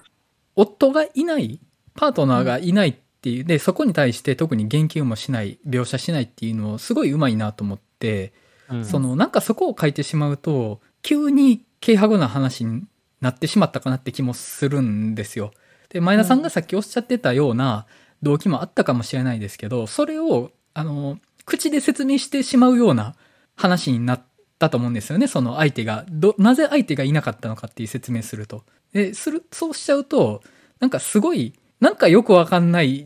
[0.55, 1.59] 夫がいない、
[1.95, 8.33] パートナーがいないっていう、で、そこに対して特に言及もしない、描写しないっていうのをすごいうまいなと思って、
[8.69, 12.83] うんそのなんかそこを書いてしまうと、急に軽薄な話に
[13.21, 15.51] なってしまったかなって気もするんですよ。
[15.89, 17.85] で、前田さんがさっきおっしゃってたような
[18.23, 23.15] 動機もあったかもしれないですけど、それを、あの、口で説明してしまうような
[23.55, 24.23] 話になっ
[24.57, 25.27] たと思うんですよね。
[25.27, 28.63] その相手が、ど、なぜ相手がいなかったのかっていう説明すると。
[28.95, 30.41] で、する、そうしちゃうと、
[30.79, 33.05] なんかすごい、なんかよくわかんない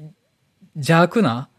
[0.76, 1.50] 邪悪な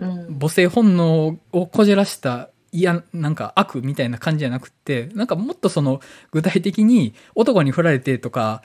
[0.00, 0.38] うん。
[0.40, 8.62] 母性本能をこじらしたいやなんか悪みたいな感じじゃなくってなんかもっとその具体的に男に振られてとか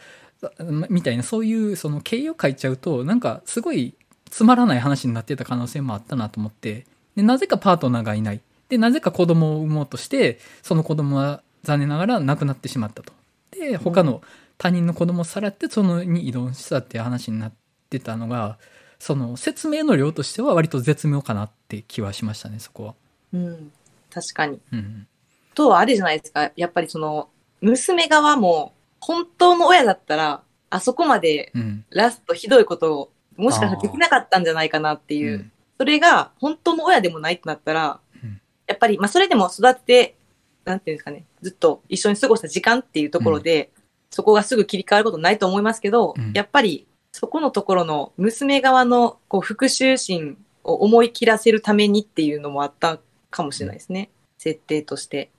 [0.89, 3.95] みたいなそういうその経緯を書いちゃうとなんかすごい
[4.31, 8.41] つまらない話になってた可能性もあったなと思って、で、なぜかパートナーがいない。
[8.69, 13.13] で、なぜか子供を産もうとして、その子供は残念ながら亡くなってしまったと。
[13.51, 14.21] で、他の
[14.61, 17.53] 他人の子供をさらってそのに移動したっていう話になっ
[17.89, 18.59] てたのが、
[18.99, 22.95] その説明の量としては割と絶妙かなって気はしましたね、そこは。
[23.33, 23.71] うん。
[24.11, 24.59] 確かに。
[24.71, 25.07] うん。
[25.55, 26.51] と、あれじゃないですか。
[26.55, 27.29] やっぱりその、
[27.61, 31.83] 娘側も、本当の親だったら、あそこまでうん。
[31.89, 35.37] ラストひどいことを、もしかしたらできなかったんじゃないかなっていう。
[35.37, 40.15] うんそれが、本当の親でもないってなったら、うんやっぱり、まあ、それでも育てて、
[40.63, 43.71] なんていうんですかね、ずっと一緒に過ごした時間っていうところで、
[44.11, 54.09] そこがすぐ切り替わることないと思いますけど、うんやっぱり、そこのところの娘側のこう復讐心を思い切らせるためにっていうのもあったかもしれないですね。
[54.37, 55.29] 設定として。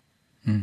[0.47, 0.63] うんうんう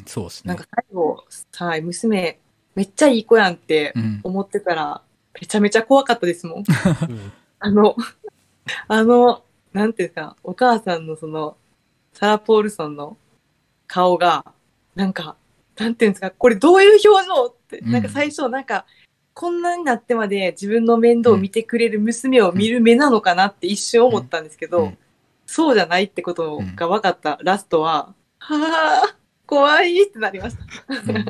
[0.00, 0.02] ん。
[0.06, 0.66] そうですねなんか。
[0.74, 1.24] 最後、
[1.56, 2.38] はい、娘、
[2.74, 4.20] めっちゃいい子やんってうん。
[4.22, 5.02] 思ってたら、
[5.40, 6.58] めちゃめちゃ怖かったですもん。
[6.58, 7.96] う んあの、
[8.88, 9.42] あの、
[9.72, 11.56] なんていうか、お母さんのその、
[12.12, 13.16] サラ・ポールソンの
[13.86, 14.44] 顔が、
[14.94, 15.36] なんか、
[15.80, 18.84] なんていうんですか、これどういう表情って、うんなんか最初、なんか、
[19.32, 24.98] こんなになってまで自分の面倒を見てくれる娘を見る目なのかなって一瞬思ったんですけど、うん
[25.52, 29.16] そうじゃないってことが分かったラストは、はあ、
[29.46, 31.12] 怖いってなりました。
[31.12, 31.24] うん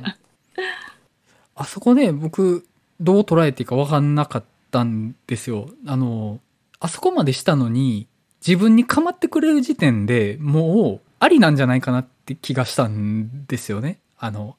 [1.54, 2.66] あそこね、僕、
[3.00, 5.70] どう捉えていいか分かんなかったんですよ。
[5.86, 6.40] あの、
[6.80, 8.08] あそこまでしたのに、
[8.46, 13.98] 自分に構ってくれる時点でもう、ありなんじゃないかなって気がしたんですよね。
[14.20, 14.56] あの、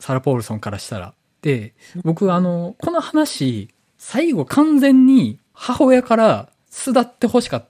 [0.00, 1.14] サラ・ポールソンからしたら。
[1.40, 7.68] で、僕、あの、この話、最後完全に母親から巣立って欲しかっ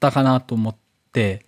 [0.00, 0.76] たかなと思っ
[1.12, 1.46] て、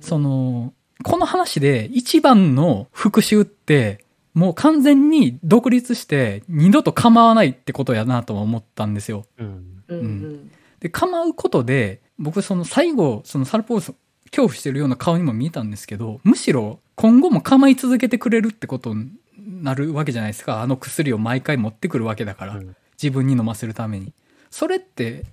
[0.00, 9.24] その、この話で一番の復讐って、もう完全に独立して二度と構わないってことやなとは思ったんですよ。
[9.38, 13.96] うんうんうんで、構うことで、僕その最後、そのサルポールソン、
[14.32, 20.62] 恐怖してるような顔にも見えたんですけど、むしろ今後も構い続けてくれるってことになるわけじゃないですか。
[20.62, 22.54] あの薬を毎回持ってくるわけだから。
[22.54, 24.12] うん自分に飲ませるために。
[24.48, 25.24] それって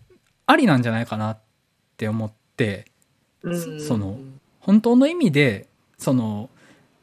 [0.47, 1.39] ありなんじゃないかなっ
[1.97, 2.85] て思って、
[3.43, 4.17] うんその
[4.59, 5.67] 本当の意味で
[5.99, 6.49] その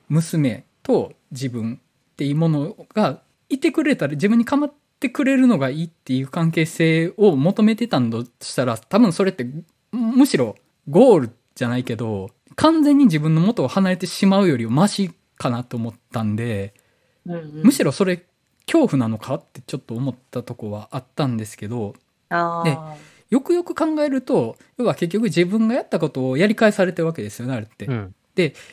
[0.08, 9.46] 娘と自分っていうものがいてくれたら自分に構ってくれるのがいいっていう関係性を求めてたんだとしたら多分それって
[9.92, 10.56] むしろ
[10.88, 16.74] ゴールじゃないけど完全に自分の元を離れてしまうよりマシかなと思ったんで
[17.24, 18.24] むしろ、ろそれ
[18.66, 21.94] 恐怖なのかってちょっと思ったとこはあったんですけど
[22.30, 27.86] あーよくよく考えると要は結局自分がやったことをやり返されてるわけですよねあれって。
[27.86, 28.14] うん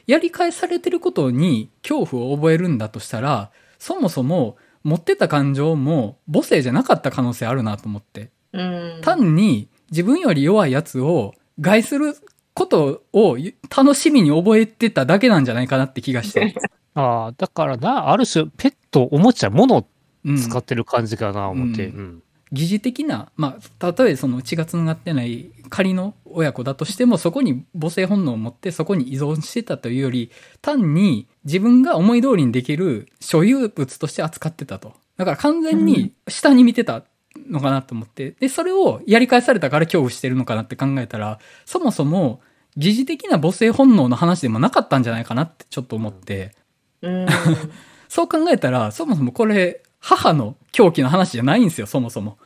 [0.07, 8.29] やり返されてることに恐怖を覚えるんだとしたら、そもそも持ってた感情も母性じゃなかった可能性あるなと思って。
[8.51, 12.13] うん単に自分より弱いやつを害する
[12.53, 13.37] ことを
[13.75, 16.55] 楽しみに覚えてただけなんじゃないかなって気がして。
[16.95, 19.87] ああ、だからな、ある種、ペット、おもちゃ、物を
[20.25, 21.87] うん使ってる感じかな、思って。
[21.87, 30.29] ううん疑似的な、まあ、例えその血がつながってない仮の親子だとしても、そこに母性本能を持ってそこに依存してたというより、
[30.61, 34.93] 単に自分が思い通りにできる所有物として扱ってたと。
[35.17, 37.03] だから完全に下に見てた
[37.49, 42.41] のかなと思って、で、それをやり返されたから恐怖してるのかなって考えたら、そもそも
[42.77, 46.55] 疑似的な母性本能の話でもなかったんじゃないかなってちょっと思って、
[47.01, 47.27] うん
[48.09, 52.37] そう考えたら、そもそもこれ、母の狂気の話じゃないんですよ、そもそも。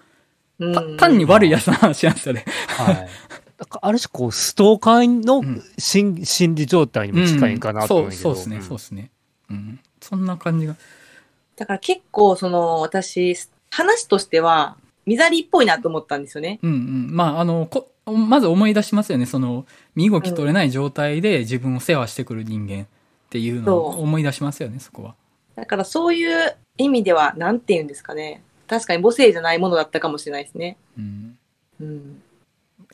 [0.59, 2.45] たうん単に悪いやつの話なんですよね。
[2.67, 3.07] はい。
[3.57, 8.23] だからある種、こう、ストーカーのうん心,、心理状態にも近いんかなと思うんだけど。
[8.23, 9.11] そうそうですね、そうですね。
[9.49, 9.79] うん。
[10.01, 10.75] そんな感じが。
[11.57, 13.35] だから結構、その、私、
[13.69, 16.59] 話としては、ミザリーっぽいなと思ったんですよね。
[16.61, 17.07] うんうん。
[17.11, 19.25] まあ、あの、こまず思い出しますよね。
[19.25, 19.65] その、
[19.95, 22.85] 身動き取れない状態で自分を世話してくる人間っ
[23.29, 25.15] ていうのを思い出しますよね、そこは。
[25.55, 28.43] だからそういう意味では、なんて言うんですかね。
[28.67, 30.77] 確かに母性じゃないものだったかもしれないですね。
[30.97, 31.37] うん。
[31.81, 32.21] うん。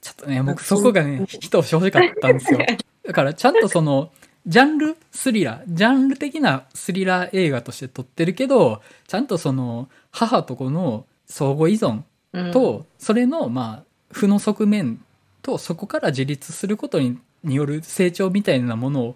[0.02, 2.60] ちょっとね、僕そこがね、人を正直かったんですよ。
[3.06, 4.12] だからちゃんとその、
[4.46, 15.00] ジャンルスリラー、ジャンル的なスリラー映画として撮ってるけど、ちゃんとその、母と子の相互依存うん、と、それの、まあ、負の側面
[15.42, 19.16] と、そこから自立することにによる成長みたいなものを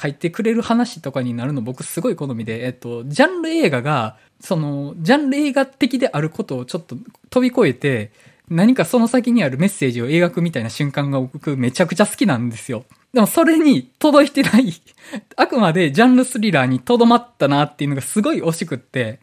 [0.00, 6.96] 書いてくれる話とかになるの僕すごい好みで、えっと、ジャンル映画が、その、ジャンル映画的であることをちょっと
[7.30, 8.10] 飛び越えて、
[8.48, 12.84] 何かその先にあるメッセージを描くみたいな瞬間が僕めちゃくちゃ好きなんですよ。
[13.12, 14.72] でもそれに届いてない、
[15.36, 19.20] あくまでジャンルスリラーにとどまったなっていうのがすごい惜しくって、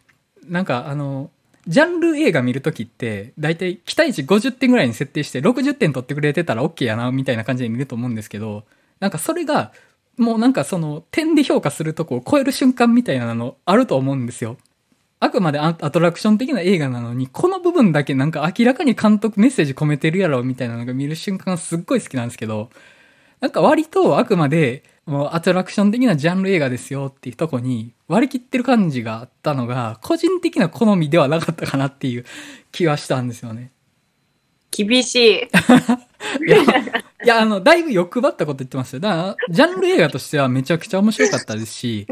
[0.48, 1.30] なんかあの、
[1.66, 8.64] ジャンル映画見るときって、だいたい期待値50点ぐらいに設定して、60点取ってくれてたら OK やな、みたいな感じで見ると思うんですけど、
[9.00, 9.72] なんかそれが、
[10.16, 14.56] もうなんかその、点で評価するとこを超える瞬間みたいなのあると思うんですよ。
[15.18, 22.70] あくまでアトラクション的な映画なのに、この部分だけなんか明らかに監督メッセージ込めてるやろ、みたいなのが見る瞬間すっごい好きなんですけど、
[23.40, 32.24] なんか割とあくまで、もうアトラクション的なジャンル映画ですよっていうとこに割り切ってる感じがあったのが、個人的な好みではなかったかなっていう
[32.72, 33.70] 気はしたんですよね。
[34.72, 35.32] 厳しい。
[36.46, 36.62] いや、
[37.24, 39.00] いや、あの、だいぶ欲張ったこと言ってますよ。
[39.00, 42.06] だから、ジャンル映画としてはめちゃくちゃ面白かったですし、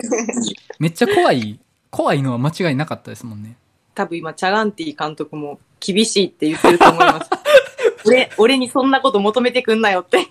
[0.78, 1.58] めっちゃ怖い、
[1.90, 3.56] 怖いのは間違いなかったですもんね。
[3.94, 7.30] 多分今、チャガンティ監督も厳しいって言ってると思います。
[8.06, 10.28] 俺、俺にそんなこと求めてくんなよって。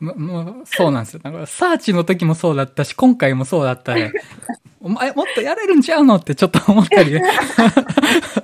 [0.00, 1.20] も もう、そうなんですよ。
[1.22, 4.12] だから、サーチの時もそうだったし、今回もそうだったで、
[4.80, 7.22] お前もっとやれるんちゃうのってちょっと思ったりね。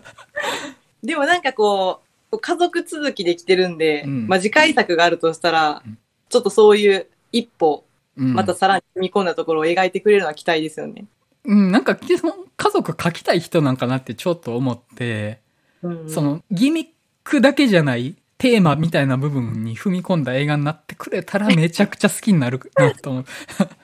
[1.02, 7.84] でもなんかこう、家族続きできてるんで、うんまあ次回作があるとしたらうん、ちょっとそういう一歩、
[8.16, 11.06] うんまたさらに踏み込んだところを描いてくれるのは期待ですよね。
[11.44, 15.40] うん、なんか、その家族描きたい人なんかなってちょっと思って、
[15.82, 16.86] うんそのギミッ
[17.24, 23.24] クだけじゃないテーマみたいな部分に踏み込んだ映画になってくれたらめちゃくちゃ好きになるなと思う。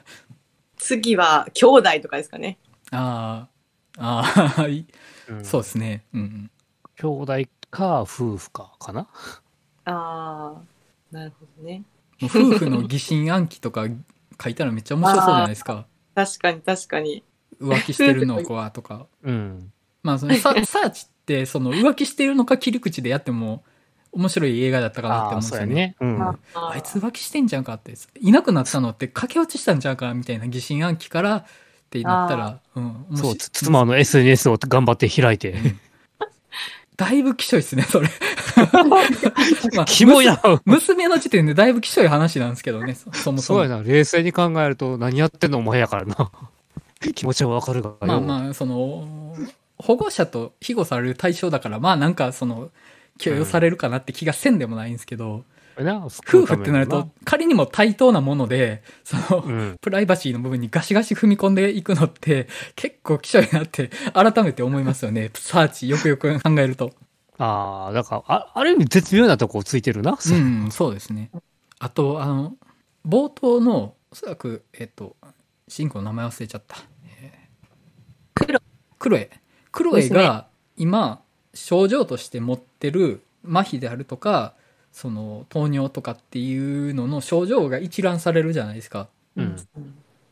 [0.79, 2.59] 次は兄弟とかですかね。
[2.91, 3.47] あ
[3.97, 4.25] あ、
[4.57, 4.85] ああ、 い
[5.29, 6.03] うんそうですね。
[6.13, 6.51] うん
[6.97, 7.35] 兄弟
[7.71, 9.07] か夫婦かかな？
[9.85, 10.61] ああ、
[11.13, 11.85] なるほどね。
[12.21, 13.87] 夫婦の疑心暗鬼とか
[14.43, 15.87] 書いたらめっちゃ面白そうじゃないですか。
[16.17, 17.23] 確かに確かに。
[17.61, 19.07] 浮気してるの子はとか。
[19.23, 19.73] うん。
[20.03, 23.63] まあそのサ、サーチってその浮気してるのか切り口でやっても
[24.13, 25.97] 面白い映画だったかなってああ、思うんですよね。
[25.99, 26.21] そうやね。
[26.21, 26.23] うん。
[26.23, 26.39] あ
[26.73, 31.45] あいつ浮気してんじゃんかって、いなくなったのって駆け落ちしたんちゃうかみたいな疑心暗鬼からっ
[31.91, 35.55] てなったら、うん、そう、妻の SNS を頑張って開いて。
[36.97, 38.09] だいぶきしょいですね、それ。
[39.77, 43.61] まあキモやん娘の時点でだいぶきしょい話なんですけどね、そそもそも。
[43.61, 43.83] そうやな。
[43.83, 46.31] 冷静に考えると何やってんのお前やからな。
[47.15, 47.97] 気持ちはわかるがよ。
[48.01, 49.37] まあまあ、その、
[49.77, 52.71] 保護者と庇護される対象だから、まあなんかその、
[53.19, 55.45] 許容されるかなって気がせんでもないんですけど、
[55.83, 59.77] な夫婦ってなると、仮にも対等なもので、その、うん。
[59.81, 65.31] プライバシーの部分にガシガシ踏み込んでいくのって結構きしょいなって改めて思いますよね。
[65.35, 66.93] サーチよくよく考えると。
[67.39, 70.19] ああ、だから、あある意味絶妙なとこついてるな。
[70.31, 71.31] うん、そうですね。
[71.79, 72.57] あと、あの、
[73.07, 75.17] 冒頭の、おそらく、えっと、
[75.69, 76.79] 主人公の名前忘れちゃった。
[78.35, 78.61] クロ
[78.99, 79.31] クロエ。
[79.71, 81.23] クロエが今、
[81.59, 84.55] 症状として持ってる麻痺であるとか、
[84.93, 89.09] その糖尿とかっていうのの症状が一覧されるじゃないですか。
[89.37, 89.57] うん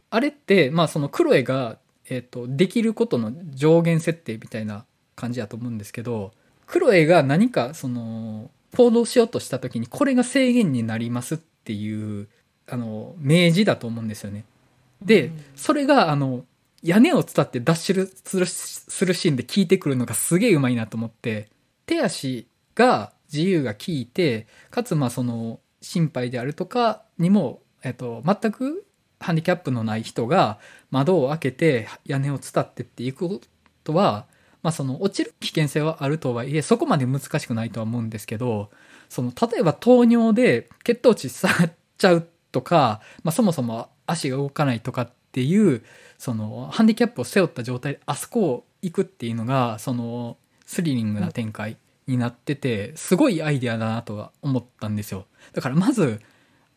[0.08, 4.84] あれって、まあそのクロエが、えっと、できることの上限設定みたいな
[5.16, 6.32] 感じだと思うんですけど、
[6.66, 12.28] クロエが何かその、行動しようとした時にこれが制限になりますっていう、
[12.68, 14.44] あの、明示だと思うんですよね。
[15.02, 16.44] で、それが、あの、
[16.82, 21.48] 屋根を伝ってダッシュするするシーンで効いてくるのがすげえうまいなと思って、
[21.86, 28.86] 手足が自由が効いて、かつまあその心配であるとかにも、えっと、全く
[29.20, 30.58] ハンディキャップのない人が
[30.90, 33.40] 窓を開けて屋根を伝ってっていくこ
[33.84, 34.26] とは、
[34.62, 38.70] まあその落ちる危険性はあるとはいえ、そこまで難しくないとは思うんですけど、
[39.08, 45.82] その例えば糖尿で血糖値下がっちゃうとか、まあそもそも足が動かないとかっていう、
[46.16, 55.26] そのハンディキャップを背負った状態であそこを行くっていうのが、そのスリリングな展開になってて、すごいアイデアだなとは思ったんですよ。
[55.52, 56.22] だからまず、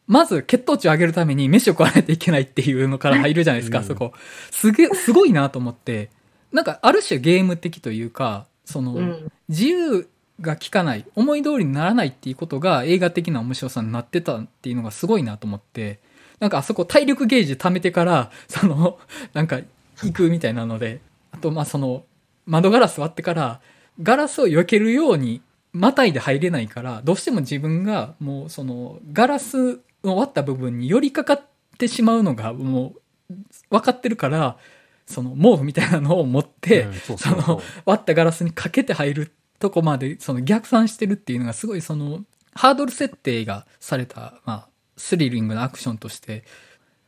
[0.07, 4.11] まず血糖値を上げるために飯を食わないといけないっていうのから入るじゃないですか、うんそこ。
[4.51, 6.09] すげえ、すごいなと思って、
[6.51, 9.31] なんかある種ゲーム的というか、その、うん。
[9.47, 10.09] 自由
[10.41, 16.01] が利かない、思い通りにならないっていうことが映画的な面白さになってたっていうのがすごいなと思って、
[16.39, 18.99] なんかあそこ体力ゲージ貯めてから、 その、
[19.33, 19.59] なんか
[20.03, 22.05] 行くみたいなので、あとまあその、
[22.45, 23.61] 窓ガラス割ってから、
[24.01, 31.41] ガラスを避けるように、またいで入れないから、どうしても自分がもうその、ガラスの割った部分に寄りかかっ
[31.77, 32.93] てしまうのがも
[33.29, 33.33] う、
[33.69, 34.57] 分かってるから、
[35.05, 36.87] その毛布みたいなのを持って、
[37.17, 42.23] その割ったガラスにかけて入るとこまでその逆算してるっていうのがすごいその
[42.53, 44.68] ハードル設定がされた、まあ、
[44.99, 46.43] スリリングなアクションとして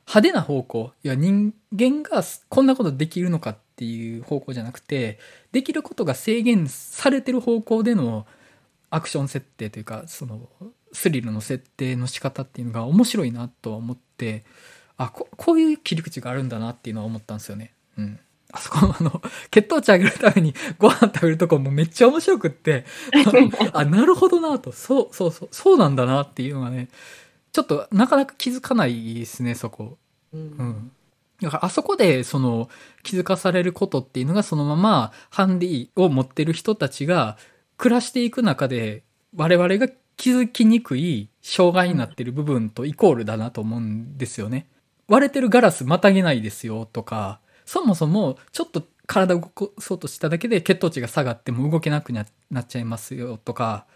[0.08, 5.20] 派手な方向いや人間がこんなことできるのかっていう方向じゃなくて
[5.52, 8.26] できることが制限されてる方向での
[8.90, 10.50] アクション設定というかその
[10.94, 14.44] スリルの設定の仕方っていうのが面白いなと思って
[14.98, 17.74] あここういう切り口があるんだなっていうのは思ったんですよね。
[17.98, 18.20] うん、
[18.52, 22.86] あそこのあの、血糖値上げるためにご飯食べるとこもめっちゃ面白くって、
[23.74, 26.90] あ、なるほどなと、そう、そうそう、そうなんだなっていうのがね、
[27.54, 29.98] ちょっとなかなか気づかないですね、そこ。
[30.34, 30.38] う。
[30.38, 30.92] うんん。
[31.42, 32.70] だからあそこでその
[33.04, 37.38] 気づかされることっていうのがそのままハンディを持ってる人たちが
[37.78, 39.04] 暮らしていく中で
[39.36, 39.88] 我々が
[40.18, 44.68] 気づきにくい障害になってる部分とイコールだなと思うんですよね。
[45.08, 53.88] 割れてるガラスまたげないですよとか、そもそもちょっと体を動かそうとしただけで血糖値が下がっても動けなくななっちゃいますよとか、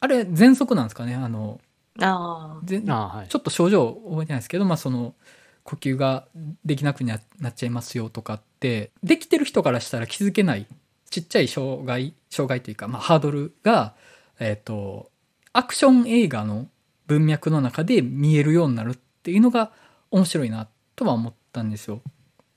[0.00, 1.60] あれ喘息なんですかねあの、
[2.00, 2.66] ああ。
[2.66, 5.14] ぜああはいちょっと症状覚えてないですけど、まあ、その
[5.64, 6.26] 呼吸が
[6.64, 10.66] できなくななっちゃいますよとかってできてる人からしたら気づけない
[11.10, 13.94] ちっちゃい障害障害というか、まあ、ハードルが、
[14.38, 15.10] えっと
[15.52, 16.68] アクション映画の
[17.06, 19.72] 文脈の中で見えるようになるっていうのが
[20.12, 22.02] 面白いなとは思ったんですよ。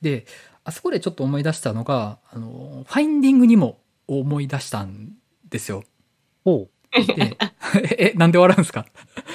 [0.02, 0.26] で
[0.64, 5.14] あそこでちょっと思い出したのが「あのファインディングにも」を思い出したん
[5.50, 5.84] ですよ。
[7.98, 8.86] えなんで笑うんですか？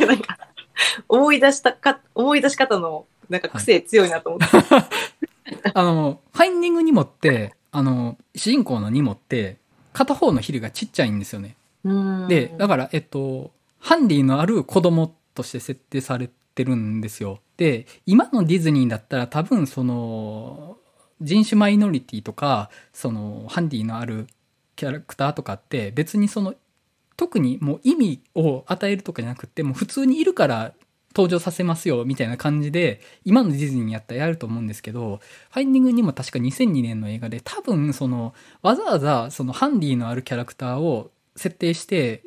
[0.06, 0.38] なんか、
[1.08, 4.46] 思い出したか、思い出し方の、なんか癖強いなと思って。
[5.74, 9.56] あの、ファインディングニモって、あの、主人公のニモって、
[9.92, 11.56] 片方のヒレがちっちゃいんですよね。
[11.84, 13.50] うんで、だから、えっと、
[13.80, 17.40] ハンディのある子供として設定されてるんですよ。
[17.56, 20.76] で、今のディズニーだったら多分その、
[21.20, 24.26] 人種マイノリティとか、その、ハンディのある
[24.76, 26.54] キャラクターとかって別にその、
[27.18, 30.72] 特にもう意味を与えるとかじゃなくて、もう普通にいるから
[31.16, 42.22] 登場させますよみたいな感じで、今のディズニーやったらやると思うんですけど、ファインディングにも確か2002年の映画で多分その、わざわざそのハンディのあるキャラクターを設定して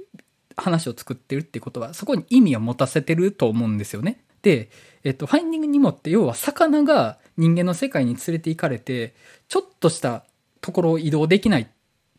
[0.58, 4.22] 話を作ってるってことはそこに意味を持たせてると思うんですよね。
[4.42, 4.70] で、
[5.06, 9.16] えっと、ファインディングにもって要は魚が人間の世界に連れて行かれて
[9.48, 10.26] ちょっとした
[10.60, 11.68] ところを移動できないっ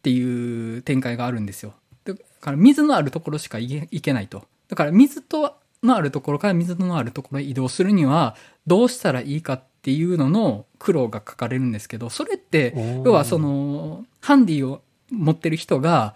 [0.02, 1.74] ていう展開があるんですよ。
[2.04, 4.44] だから水のあるところしか行けないと。
[4.68, 8.36] だから水とのあるところから水のあるところへ移動するには
[8.66, 13.02] どうしたらいいかっていうのの苦労が書かれるんですけどそれってう。
[13.04, 16.14] 要はそ、のハンディを持ってる人が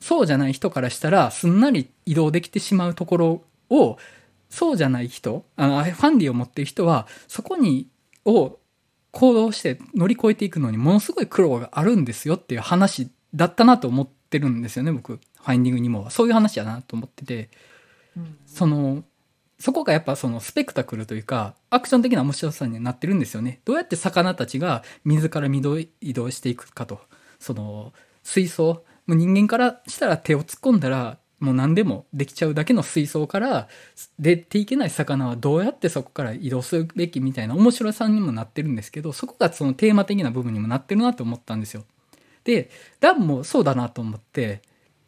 [0.00, 3.96] そうじゃない人からしたらすんなり移動できてしまうところを
[4.50, 7.88] そうじゃない人あのファンディを持ってる人はそこに
[8.24, 8.58] を
[9.10, 15.12] 行動して乗り越えていくのにものすごい苦労があるんですよっていう話だったなと思ってるんですよね僕。
[15.12, 17.50] ファインディングにもそういう話やなと思ってて。
[18.16, 19.04] うんその
[19.58, 23.60] そこがやっぱそのスペクタクルというかアクション的な面白さになってるんですよね。
[23.64, 27.00] どうやって魚たちが水から移動移動していくかと。
[27.38, 28.84] その水槽。
[29.06, 33.68] もう人間からしたら手を突っ込んだらもう何でもできちゃうだけの水槽から
[34.18, 41.84] 出ていけない魚はどうやってそこから移動するべきみたいな面白さにもなってるんですけどそこがそのテーマ的な部分にもなってるなと思ったんですよ。
[42.44, 42.70] で
[43.00, 44.60] ダンもそうだなと思って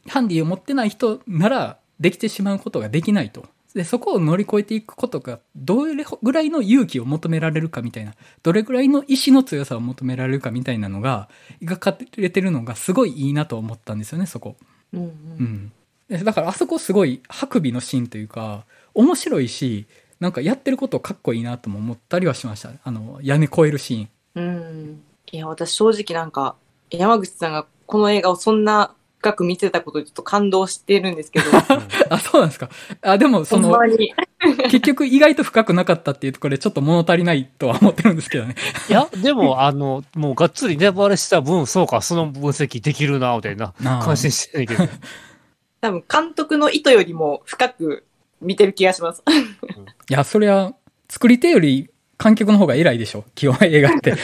[0.08, 3.46] ハンディを持ってない人ならできてしまうことができないと。
[3.74, 11.28] でそこを乗り越えていくことがどれぐらいの勇気を求められるかみたいなどれぐらいの意志の強さを求められるかみたいなのが
[11.60, 14.56] 描かれてるのがすごいいいなと思ったんですよねそこ。
[14.94, 15.72] うんううんん、
[16.08, 18.64] でだからあそこすごいハクビのシーンというか
[18.94, 19.86] 面白いし
[20.20, 24.08] なんかやってることかっこいいなとも思ったりはしましたあの屋根越えるシーン。
[24.36, 25.02] うん。
[25.32, 26.56] いや、私正直なんか、
[26.90, 31.46] 山口さんがこの映画をそんな深く見てたことにちょっと感動してるんですけど、
[32.10, 32.68] あそうなんですか
[33.02, 33.76] あでもその。
[34.64, 38.54] 結局意外と深くなかったっていうところでちょっと物足りないとは思ってるんですけどね。
[38.88, 43.72] いや、でも、あの、もうがっつりネタバレした分、そうか、その分析できるな、みたいな、
[44.04, 44.84] 感心してないけど。
[45.80, 48.04] 多分監督の意図よりも深く
[48.40, 49.22] 見てる気がします。
[50.08, 50.72] いやそりゃ
[51.08, 54.14] 作り手より観客の方が偉いでしょ基本映画って。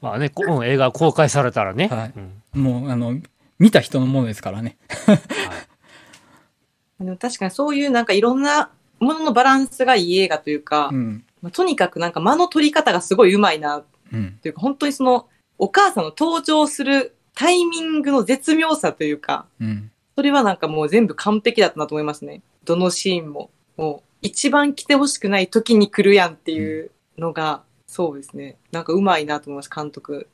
[0.00, 1.88] まあね、こうん映画公開されたらね。
[1.88, 3.20] はいうんもうあの
[3.58, 4.76] 見た人のものですからね。
[7.00, 8.70] でも確かにそういうなんかいろんな
[9.00, 13.82] もののバランスがいい映画というか、うんまあとにかくなんか間の取り方がすごい上手いな
[14.12, 15.28] うんというか、本当にその
[15.58, 22.42] お母さんの登場するタイミングの絶妙さというか、うんそれはなんかもう全部完璧だったなと思いますね。
[22.64, 23.50] どのシーンも。
[23.76, 28.58] もう一番来てほしくない時に来るやんっていうのが、そうですね。
[28.70, 30.28] なんか上手いなと思います、監督。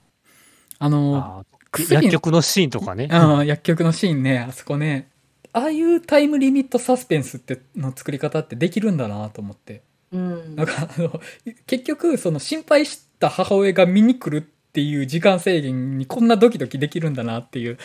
[0.78, 3.08] あのあ薬薬局のシーンとかね。
[3.10, 5.08] ああ薬局のシーンねあそこね
[5.52, 9.82] ああいうタイムリミットサスペンスっての作り方ってできるんだなと思って
[10.12, 11.20] うんなんかあの
[11.66, 17.78] 結局その心配した母親が見に来るっていう時間制限にこんなドキドキできるんだなっていう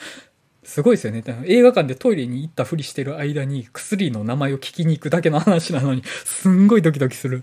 [0.62, 7.42] すごいですよね映画館でトイレに行ったふりしてる間に薬の名前を聞きに行くだけの話なのにすんごいドキドキする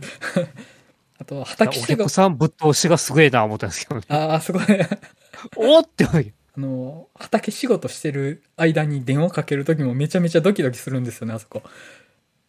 [1.20, 1.98] あと、お畑仕事。
[1.98, 4.06] 客さんぶっ通しがすげえな思ったんですけどね。
[4.10, 4.64] ああ、すごい。
[5.56, 11.64] おーって思うあの、畑仕事してる間に電話かけるときもめちゃめちゃドキドキするんですよね、あそこ。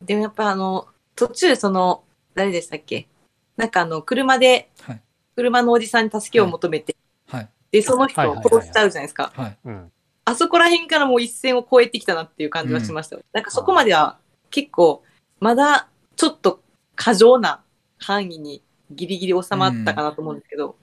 [0.00, 2.04] でもやっぱあの、途中その、
[2.34, 3.08] 誰でしたっけ？
[3.56, 5.02] なんかあの、車で、はい。
[5.34, 6.96] 車のおじさんに助けを求めて、
[7.28, 7.48] はい。
[7.70, 9.32] で、その人を殺しちゃうじゃないですか。
[9.34, 9.58] はい。
[9.64, 9.92] うん。
[10.24, 13.22] あそこら辺からもう一線を越えてきたなっていう感じはしましたよ。
[13.32, 14.18] なんかそこまでは
[14.50, 15.02] 結構、
[15.40, 16.60] まだちょっと
[16.94, 17.62] 過剰な
[17.98, 20.76] 範囲にギリギリ収まったかなと思うんですけど、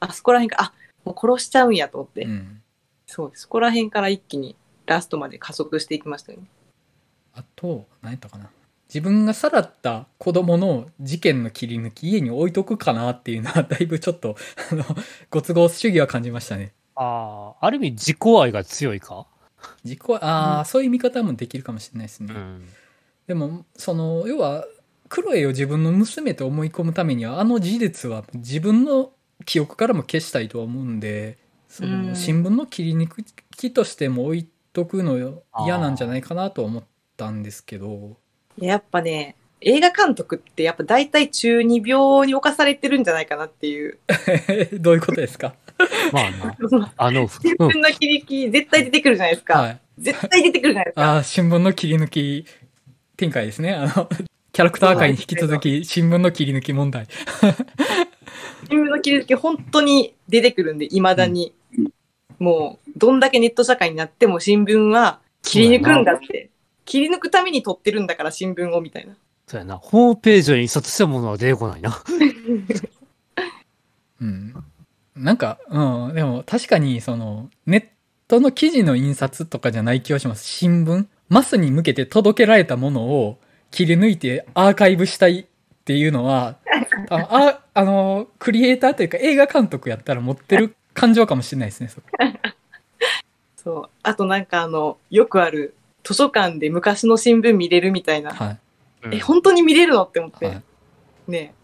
[0.00, 0.72] あそこら辺か、あ、
[1.04, 2.62] もう殺しちゃうんやと思って、うん。
[3.06, 4.56] そう、そこら辺から一気に
[4.86, 6.48] ラストまで加速していきましたよね。
[7.34, 8.50] あと、何やったかな。
[8.88, 14.36] 自分がさらった子供の事件の切り抜き家に置いとくかなっていうのはだいぶちょっと、
[14.72, 14.84] あの、
[15.30, 16.72] ご都合主義は感じましたね。
[16.94, 19.26] ああ、ある意味自己愛が強いか？
[19.84, 22.32] 自己、ああ、そういう見方もできるかもしれないですね。
[22.32, 22.68] ん。
[23.26, 24.64] でも、その、要は、
[25.08, 29.12] クロエを自分の娘と思い込むためには、あの事実は自分の
[29.44, 31.38] 記憶からも消したいとは思うんで、
[31.68, 33.08] そうんの、新聞の切り抜
[33.56, 36.84] きとしても置いとくのよ嫌なんじゃないかなとは思っ
[37.16, 38.16] たんですけど、
[38.58, 43.98] いややっぱね、映画監督ってやっぱ大体中二病に侵されてるんじゃないかなっていう。
[44.80, 45.54] どういうことですか？
[46.12, 46.92] まあな。
[46.96, 49.60] あの、新うん聞の切り抜き絶対出てくるじゃないですか。
[49.60, 49.80] はい。
[49.98, 51.02] 絶対出てくるじゃないですか。
[51.02, 52.46] ああ、新聞の切り抜き
[53.16, 53.74] 展開ですね。
[53.74, 54.08] あの、
[54.52, 57.06] キャラクター界に引き続き、新聞の切り抜き問題。
[58.68, 61.54] 新聞の切り抜き本当に出てくるんで、未だに。
[62.38, 66.50] もう、どんだけネット社会になっても新聞は切り抜くんだって。
[66.84, 69.14] 切り抜くために撮ってるんだから新聞をみたいな。
[69.46, 69.76] そうやな。
[69.76, 72.02] ホームページに印刷したものは出てこないな。
[74.20, 74.54] うん。
[75.14, 77.86] なんか、うん、でも確かに、その、ネッ
[78.28, 80.44] トの記事の印刷とかじゃない気がします。
[80.46, 81.06] 新聞？
[81.28, 83.38] マスに向けて届けられたものを
[83.70, 85.46] 切り抜いてアーカイブしたいっ
[85.84, 86.56] ていうのは、
[87.10, 92.06] ああ、あの、クリエイターというか映画監督やったら持ってる感情かもしれないですね、そこ。
[93.56, 93.90] そう。
[94.02, 98.32] あとなんかあの、よくある図書館で昔の新聞見れるみたいな。
[98.32, 98.58] はい。
[99.12, 100.46] え、本当に見れるのって思って。
[100.46, 100.62] はい。
[101.28, 101.54] ね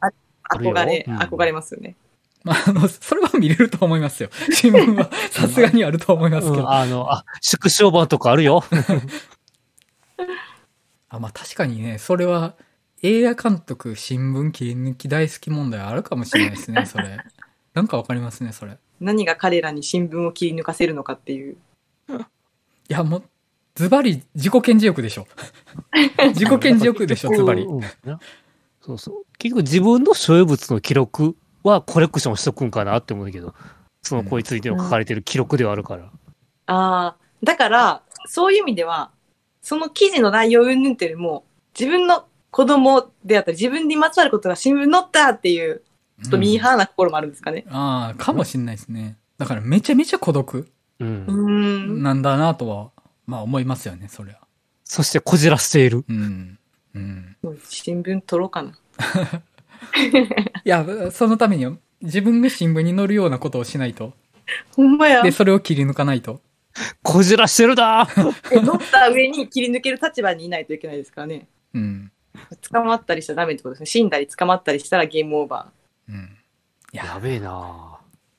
[0.00, 0.10] あ
[0.56, 1.96] 憧れ、うん憧れますよね。
[2.44, 4.28] まあ、あの、それは見れると思いますよ。
[4.52, 6.70] 新聞はさすがにあると思いますけうんど。
[6.70, 8.62] あの、あ、縮小版とかあるよ。
[11.16, 12.54] あ、まあ確かにね、それは
[13.02, 17.18] 映画監督、新聞切り抜き大好き問題あるかもしれないですね、 それ。
[17.74, 18.72] なんかわかりますね、それ。
[18.72, 21.56] い何が彼らに新聞を切り抜かせるのかっていう。
[22.88, 23.22] や、もう、
[23.74, 25.26] ズバリ自己顕示欲でしょ。
[26.28, 27.66] 自己顕示欲でしょ、 ズバリ。
[28.80, 29.24] そうそう。
[29.38, 33.54] 結局自分の所有物の記録はコレクションしとくんかなって思うけど、
[34.02, 36.04] その子についての書かれてる記録ではあるから。
[36.04, 36.10] あ
[36.66, 39.10] あ、だから、そういう意味では、
[39.66, 41.44] その記事の内容云々っていうよりも、
[41.76, 45.82] 自分の子供であったり、自分にまつわることが新聞に載ったっていう、
[46.22, 47.64] ちょっとミーハーな心もあるんですかね。
[47.68, 49.16] ああ、かもしれないですね。
[49.38, 52.00] だからめちゃめちゃ孤独うん。
[52.00, 52.92] なんだなとは、
[53.26, 54.38] まあ思いますよね、そりゃ。
[54.84, 56.04] そしてこじらしている。
[56.08, 56.58] うん。
[56.94, 57.36] うん。
[57.42, 58.70] もう新聞取ろうかな。
[60.64, 64.12] いや、そのためには自分が新聞に載るようなことをしないと。
[64.76, 65.24] ほんまや。
[65.24, 66.40] で、それを切り抜かないと。
[67.02, 68.06] こじらしてるな
[68.50, 71.46] え乗った上に切り抜ける立場にいないといけないですからね。
[71.74, 72.12] うん。
[72.70, 73.86] 捕まったりしたらダメってことですね。
[73.86, 75.70] 死んだり捕まったりしたらゲームオーバ
[76.08, 76.36] うん。
[76.92, 77.98] いや、やべえな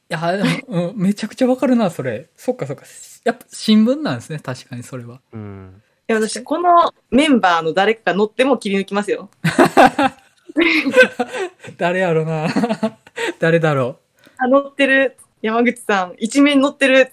[0.10, 2.30] いや、でも、うんめちゃくちゃわかるな、それ。
[2.36, 2.86] そっかそっか。
[3.26, 5.20] やっぱ新聞なんですね、確かにそれは。
[5.34, 5.82] うん。
[6.08, 6.14] ー。
[6.14, 9.30] いや、私、このメンバーの誰かが乗っても切り抜きますよ。
[11.78, 12.48] 誰やろな
[13.40, 14.00] 誰だろ
[14.38, 15.18] あ、乗ってる。
[15.42, 17.12] 山口さん、一面乗ってる。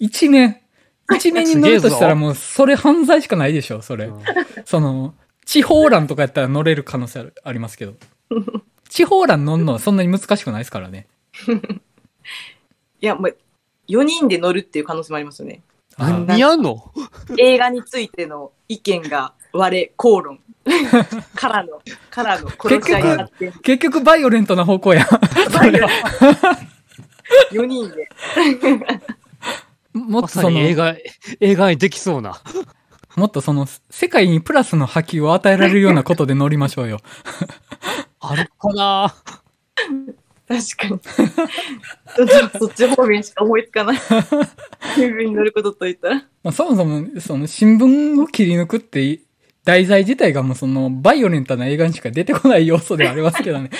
[0.00, 0.04] う。
[0.04, 0.60] 一面。
[1.14, 4.06] 一面に載るとしたらもう、それ犯罪しかないでしょ、それ。
[4.06, 4.22] うん
[4.64, 5.14] その、
[5.46, 7.94] 地方欄とかやったら乗れる可能性あるありますけど。
[8.90, 11.06] 地方欄乗るのはそんなに難しくないですからね。
[13.00, 13.36] いや、もう、
[13.88, 15.62] 4人で乗るっていう可能性もありますよね。
[15.96, 16.92] あ何やんの？
[17.38, 20.40] 映画についての意見が割れ、口論。
[21.34, 21.80] からの、
[22.10, 25.06] からの殺し合いになって、結局バイオレントな方向や。
[27.52, 28.08] 4人で。
[29.98, 30.96] もっまとその、さに映画、
[31.40, 32.40] 映画にできそうな。
[33.16, 37.00] もっとその、世界にプラスの波及を与えられるようなことで乗りましょうよ。
[38.20, 39.14] あるかな
[40.48, 40.98] 確かに。
[41.00, 43.98] ちょっとそっち方面しか思いつかない。
[44.94, 46.14] 新聞に乗ることと言ったら。
[46.42, 49.20] まあ、そもそも、その、新聞を切り抜くって、
[49.64, 53.70] 題材自体がもうその、バイオレントな映画にしか出てこない要素ではありますけどね。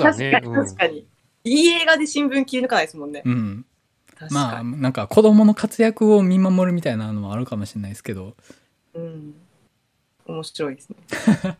[0.00, 0.10] か。
[0.12, 1.06] に、ねうん確かに。
[1.44, 3.22] いい映画で新聞切り抜かないですもんね。
[3.24, 3.66] うん。
[4.18, 4.64] 確まあ。
[4.64, 8.34] なんか子供の活躍を見守るみたいなのもあるかもしれないですけど。
[8.94, 9.34] うん。
[10.26, 10.96] 面白いですね。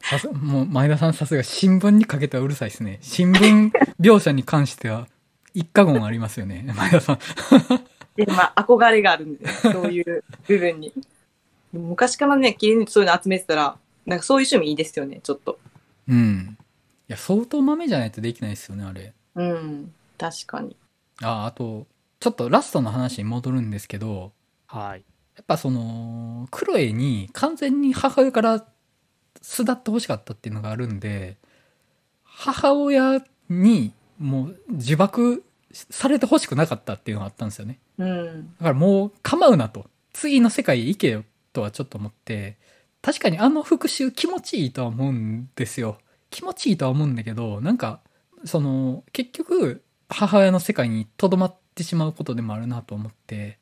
[0.00, 2.98] さすもう前田さんさすが新聞にかけてはうるさいですね。
[3.00, 5.08] 新聞描写に関しては
[5.54, 7.18] 一過言ありますよね、 前田さん。
[8.16, 10.92] で、まあ、憧れがあるんで、そういう部分に。
[11.72, 13.76] 昔からね、切り抜いてそういうの集めてたら、
[14.06, 15.58] なんかそういう趣味いいですよね、ちょっと。
[16.08, 16.58] うん。
[17.08, 19.12] いや、相当豆じゃないとできないですよね、あれ。
[19.34, 19.92] うん。
[20.18, 20.76] 確かに。
[21.24, 21.86] あ、あと、
[22.20, 24.32] ちょっとラストの話に戻るんですけど、
[24.66, 25.04] はい。
[25.36, 28.64] やっぱその、クロエに完全に母親から
[29.42, 31.36] 巣立ってほしかったっていうのがあるんで、
[32.22, 37.78] 母親にもう自爆されてほしくなかったっていうのがあったんですよね。
[37.98, 38.54] うん。
[38.58, 39.86] だからもう構うなと。
[40.12, 42.56] 次の世界へ行けよとはちょっと思って、
[43.02, 45.98] 確かにあの復讐気持ちいいとは思うんですよ。
[46.30, 48.00] 気持ちいいとは思うんだけど、なんか、
[48.44, 53.58] その、結局、母親の世界に留まってしまうことでもあるなと思って、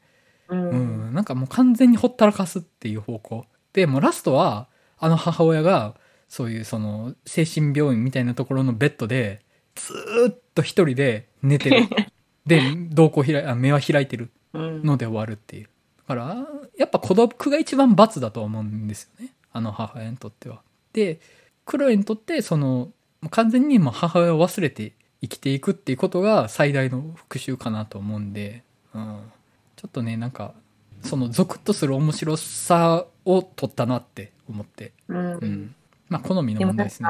[0.49, 0.55] う。
[0.57, 3.47] うんん、なんかもう完全にほったらかすっていう方向。
[3.73, 4.69] で、もうラストは、
[4.99, 5.95] あの母親が、
[6.29, 9.43] そういうその、精神病院みたいなところのベッドで、
[9.75, 11.89] ずーっと一人で寝てる。
[12.47, 14.83] で、瞳孔開い、あ目は開いてるうん。
[14.83, 15.69] ので終わるっていう。
[15.99, 19.33] だから、やっぱ孤独が一番罰だと思うんですよね。
[19.53, 20.63] あの母親にとっては。
[20.93, 21.21] で、
[21.65, 22.91] クロエにとって、その、
[23.31, 24.93] 完全にもう母親を忘れて
[25.23, 29.23] 生きていくっていうことが最大の復讐かなと思うんで、うん。
[29.77, 30.53] ちょっとね、なんか、
[31.03, 34.93] そのゾクッとする面白さを取ったなって思って。
[35.09, 35.33] うん。
[35.35, 35.75] うん。
[36.09, 37.09] まあ、好みの問題ですね。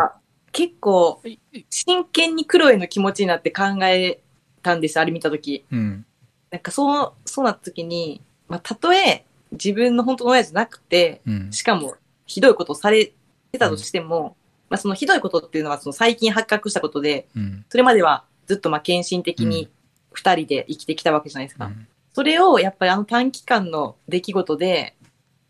[0.53, 1.23] 結構、
[1.71, 4.21] 真剣にクロエの気持ちになって考え
[4.63, 5.65] たんです、あれ見たとき。
[5.73, 6.05] うん。
[6.51, 11.51] なんかそう、そうなったときに、まあ、たとえ自分の本当の親じゃなくて、うん。
[11.51, 11.97] しかも
[12.27, 14.37] ひどいことをされてたとしても、
[14.73, 17.65] まあ、そのひどいことっていうのはその最近発覚したことで、うん。
[17.69, 19.71] それまではずっとまあ献身的に
[20.13, 21.67] 二人で生きてきたわけじゃないですか。
[21.67, 24.95] うんそれをやっぱりあの短期間の出来事で、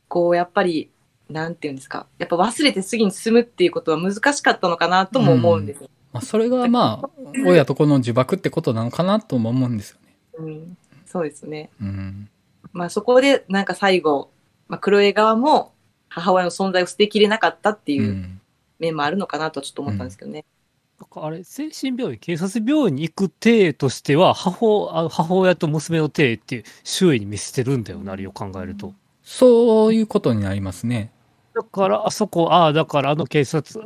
[0.08, 0.90] こうやっぱり、
[1.28, 5.90] なんていうんですか、やっぱ忘れて次に進むっていうことは難しかったのかなとも思うんですよ。
[6.12, 7.10] まあ、それがまあ、
[7.46, 10.16] 親と子の呪縛ってことなのかなとも思うんですよね。
[10.38, 11.70] うん、そうですね。
[11.80, 12.28] うん。
[12.72, 14.30] まあそこでなんか最後、
[14.68, 15.72] まあ、クロエ側も
[16.08, 17.96] 母親の存在を捨てきれなかったってう。
[17.96, 18.41] いうん
[18.82, 20.44] 面もあるのかなとはちょっと思ったんですけどね。
[21.00, 28.94] なんかあれ、精神病院、警察病院に行く体としては、母あ母親と娘の体っていう周囲に見せてるんだよな、あれを考えると。
[29.24, 31.10] そういうことになりますね。
[31.54, 33.80] だから、あそこ、ああ、だからあの警察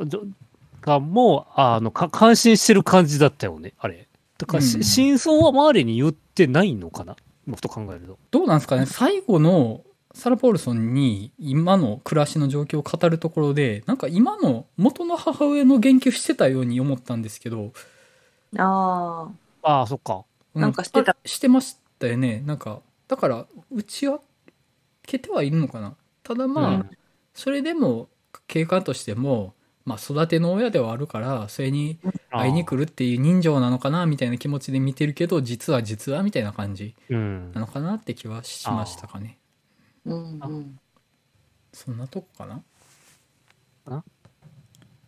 [0.81, 4.07] 官も、あの、か感心してる感じだったよね、あれ。
[4.37, 8.17] だからし、うん真相は周りに言ってないのかなもっと考えると。
[8.31, 9.81] どうなんですかね最後の
[10.17, 17.71] サラ・ポールソンに今の暮らしの状況を語るところで、なんか今の元の母親の言及してたように思ったんですけど、
[18.57, 19.29] あ
[19.61, 20.23] ああ、そっか。
[20.55, 22.41] なんかしてたあしてましたよね。
[22.45, 24.19] なんか、だから、打ち分
[25.05, 25.95] けてはいるのかな。
[26.23, 26.89] ただまあ、うん
[27.33, 28.09] それでも、
[28.47, 29.53] 経過としても、
[29.85, 31.99] まあ育ての親ではあるから、それに
[32.31, 37.61] 会いに来るっていう人情なのかな、みたいな気持ちで見てるけど、実は実はみたいな感じうんな。
[37.61, 39.37] のかなって気はしましたかね。
[39.39, 39.46] あ、
[40.07, 40.79] うんうん。
[41.73, 42.55] そんなとこかな？
[43.85, 44.03] かな？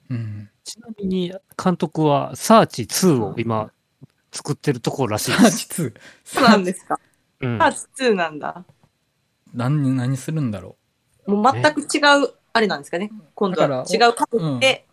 [0.10, 0.50] うん。
[0.64, 3.72] ちなみに、監督は、サーチ2を今、
[4.32, 5.68] 作ってるところらしいサーです。
[5.68, 5.94] チ2。
[6.26, 7.00] そうなんですか？
[7.42, 8.66] うんパーツ2なんだ。
[9.54, 10.76] 何、何するんだろ
[11.26, 13.12] もう全く違う、あれなんですかね？
[13.34, 14.86] 今度は違う角で、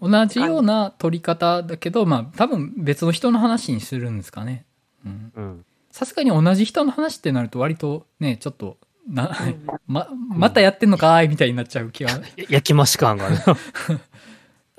[0.00, 0.10] う。
[0.10, 4.66] 同じような撮り方だけど、まあ多分別の人の話にするんですかね。
[5.04, 5.32] うん。
[5.34, 5.64] うん。
[5.90, 8.76] さすがに同じ人の話ってなると割とね、ちょっと、
[9.08, 12.10] な、うんま、またやってんのかーいみたいになっちゃう気は。
[12.36, 13.36] や焼き増し感がある。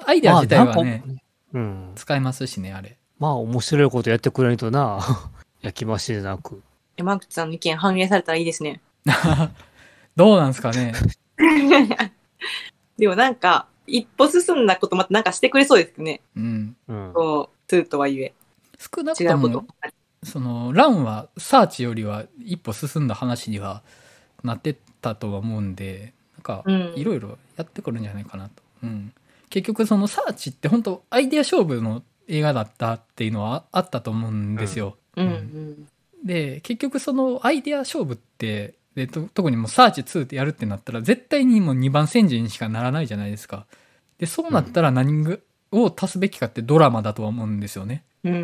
[0.05, 1.03] アイデア自体はね、
[1.53, 1.91] うん。
[1.95, 2.97] 使えますしね、あれ。
[3.19, 4.99] まあ、面白いことやってくれないとな、
[5.61, 6.61] 焼き増しじゃなく。
[6.97, 8.81] 山口さんの意見反映されたらいいですね。
[10.15, 10.93] どうなんですかね？
[12.97, 16.21] でもなんか、一歩進んだことまたなんかしてくれそうですよね。
[16.35, 16.75] うん。
[16.87, 17.11] うん。
[17.13, 18.33] こう、2とはいえ。
[18.79, 19.67] 少なくとも、。
[20.23, 23.83] その、ランはサーチよりは一歩進んだ話には
[24.45, 28.63] なってたとは思うんで、なんかうん、いろいろやってくるんじゃないかなと。
[28.83, 29.13] うん。
[29.49, 34.97] 結局そのサーチって本当アイデア勝負の映画だったっていうのはあったと思うんですよ。
[35.15, 35.87] うんうん。
[36.25, 43.65] で、結局そのアイデア勝負って、でと特にもうサーチ2ってやるってなったら絶対にもう2番戦時にしかならないじゃないですか。
[44.17, 45.37] で、そうなったら何
[45.71, 48.03] を足すべきかってドラマだとは思うんですよね。
[48.23, 48.29] う。
[48.29, 48.35] うん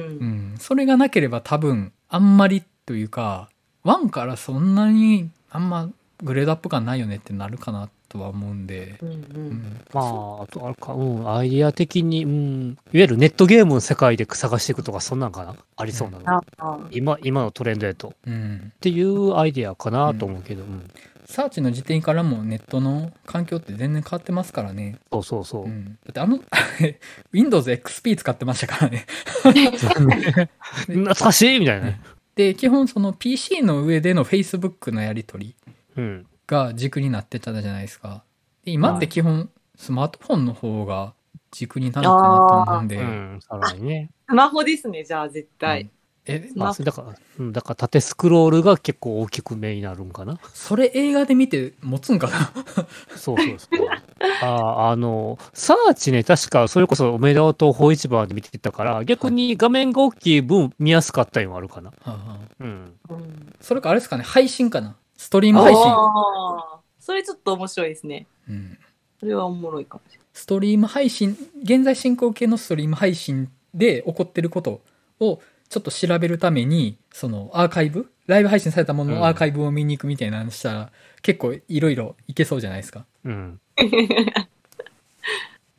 [0.54, 0.56] ん。
[0.60, 3.50] それがなければ多分あんまりというか、
[3.84, 5.90] 1からそんなにあんま
[6.24, 8.98] グレードアップ感ないよねってなるかなとは思うんで。
[9.02, 9.12] うんう。
[9.12, 9.82] うんん。
[9.94, 15.56] まあ、あとあれか、うん、アイディア的に、うん、いわゆるネットゲームの世界で探していくとか、そんなんかな？
[15.78, 16.38] ありそうなの？
[16.38, 16.80] ああ。
[16.92, 18.10] 今、今のトレンドやと。
[18.10, 18.72] っうん。
[18.80, 20.90] ていうアイディアかなと思うけど、うん。
[21.26, 25.00] サーチの時点からもネットの環境って全然変わってますからね。
[25.12, 25.68] そうそうそうう。
[25.70, 25.98] ん。
[26.06, 26.40] だってあの、
[27.32, 29.06] Windows XP 使ってましたからね。
[30.88, 32.02] 懐かしいみたいなね。
[32.36, 35.56] で、基本その PC の上での Facebook のやり取り
[35.98, 36.28] うん。
[36.48, 38.24] が軸になってたじゃないですか。
[38.66, 41.14] で今って基本スマートフォンの方が
[41.52, 42.98] 軸になるかなと思うんで。
[42.98, 44.10] うん、さらにね。
[44.30, 45.82] スマホですね、じゃあ絶対。
[45.82, 45.90] え、ス
[46.56, 50.40] マまあ、だから、うんだから縦スクロールが結構大きく目になるんかな。
[50.54, 52.54] それ映画で見て持つんかな？
[53.18, 53.88] そうそうそう。
[54.44, 61.92] ああの、サーチね、確かそれこそ梅田と法市場で見てたから、逆に画面が大きい分見やすかったりもあるかな。
[62.60, 62.94] うん。
[63.10, 64.96] うんそれかあれですかね、配信かな？
[65.18, 65.84] ストリーム配信。
[67.00, 68.28] それちょっと面白いですね。
[68.48, 68.78] うん
[69.20, 74.82] それはおもろいかもしれストリーム配信、現在進行形のストリーム配信で起こってること
[75.20, 75.40] を
[75.72, 78.12] ちょっと調べるために、そのアーカイブ？
[78.28, 80.92] ライブ配信されたもののアーカイブを見に行くみたいなのしたら、
[81.22, 83.06] 結構いろいろいけそうじゃないですか。
[83.24, 83.60] うん。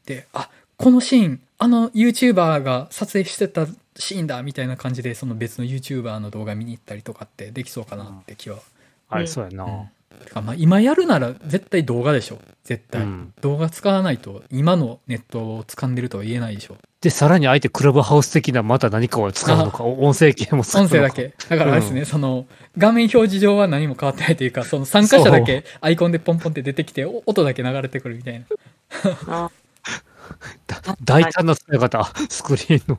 [0.07, 8.61] で、あ、このシーン、あの YouTuber が撮影してたシーンだみたいな感じで、その別の YouTuber の動画見に行ったりとかってできそうかなって気は。
[9.11, 9.65] あれ、うんそうやな。
[9.65, 9.89] うん
[10.25, 12.39] てかまあ今やるなら絶対動画でしょ。
[12.65, 13.03] 絶対。
[13.03, 16.77] うん動画使わないと今のネットを掴んでるとは言えないでしょ。
[17.01, 20.95] で、さらに相手クラブハウス的なまた何かを使うのか、音声系も使うのか。
[20.95, 21.35] 音声だけ。
[21.49, 22.47] だからですね、その、
[22.79, 28.45] 画面表示上は何も変わってないというか、その参加者だけアイコンでポンポンって出てきて、お音だけ流れてくるみたい
[29.27, 29.51] な。
[31.03, 32.99] 大胆な使い方、スクリーンの。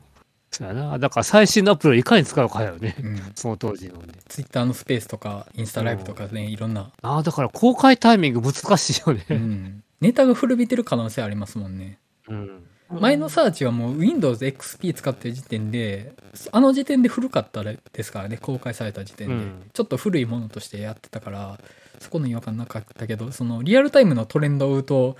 [0.54, 0.98] そうやな。
[0.98, 2.96] だから最新のアプリをいかに使うかやよね。
[3.02, 3.20] うん。
[3.34, 4.14] その当時のね。
[4.28, 6.90] ツイッターのスペースとか、インスタライブとかね、いろんな。
[7.02, 9.26] ああ、だから公開タイミング難しいよね。
[9.30, 9.82] うん。
[10.00, 11.98] ネタが古びてる可能性ありますもんね。
[12.28, 12.64] うん。
[12.90, 16.12] 前のサーチはもう Windows XP 使ってる時点で、
[16.52, 19.34] あの時点で古かったですからね、公開された時点で。
[19.34, 21.58] うんちょっと古いものとしてやってたから、
[21.98, 25.16] そこの違和感なかったけど、そのリアルタイムのトレンドを追うと、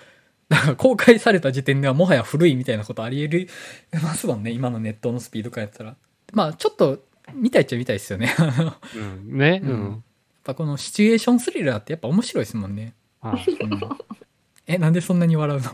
[0.77, 3.49] 公開された時点ではもはや古いみたいなことあり
[3.91, 5.97] 得ますもんね、今のネットのスピード感やったら。
[6.33, 8.35] まあちょっと見たいっちゃ見たいですよね。
[8.39, 9.39] やっうん。
[9.39, 9.61] ね。
[9.63, 10.05] ううんん。
[10.45, 12.95] ぱこのシチュエーションスリラーってやっぱ面白いですもんね。
[14.67, 15.71] え、なんでそんなに笑うの？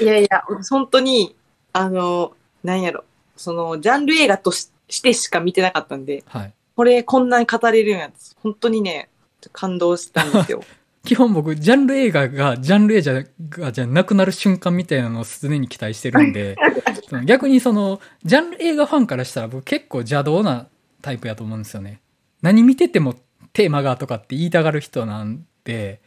[0.00, 1.36] いやいや、本当に、
[1.72, 3.04] あの、なんやろ、
[3.36, 6.52] その、ジャンル映画とししてしか見てなかったんで、はい。
[6.76, 9.08] これこんなに語れるんやつ、本当にね、
[9.52, 10.62] 感動したんですよ。
[11.04, 13.02] 基本僕、ジャンル映画がジャンル映
[13.50, 16.56] 画じゃなくなる瞬間みたいなのを常に期待してるんで、
[17.26, 20.66] 逆にその、ジャンル映画ファンからしたら僕結構邪道な
[21.02, 22.00] タイプやと思うんですよね。
[22.40, 23.14] 何見てても
[23.52, 26.00] テーマがとかって言いたがる人なんで、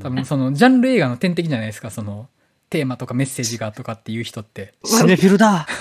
[0.00, 2.28] 多分その、ジャンル映画の天敵じゃないですか、その、
[2.68, 4.74] テーマとかメッセージがとかっていう人って。
[4.84, 5.66] シネフィルだ。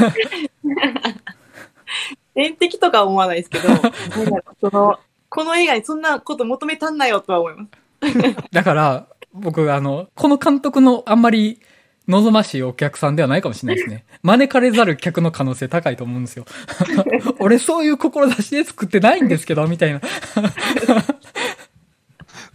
[2.34, 3.68] 天敵とかは思わないですけど、
[4.62, 4.98] その、
[5.30, 7.81] この映画にそんなこと求めたんなよとは思います。
[8.52, 11.62] だから、僕、あの、この監督のあんまり
[12.08, 14.06] 望ましいお客さんではないかもしれないですね。
[14.24, 16.46] 招かれざる客の可能性高いと思うんですよ。
[17.40, 20.02] 俺そういう志で作ってないんですけど、みたいな。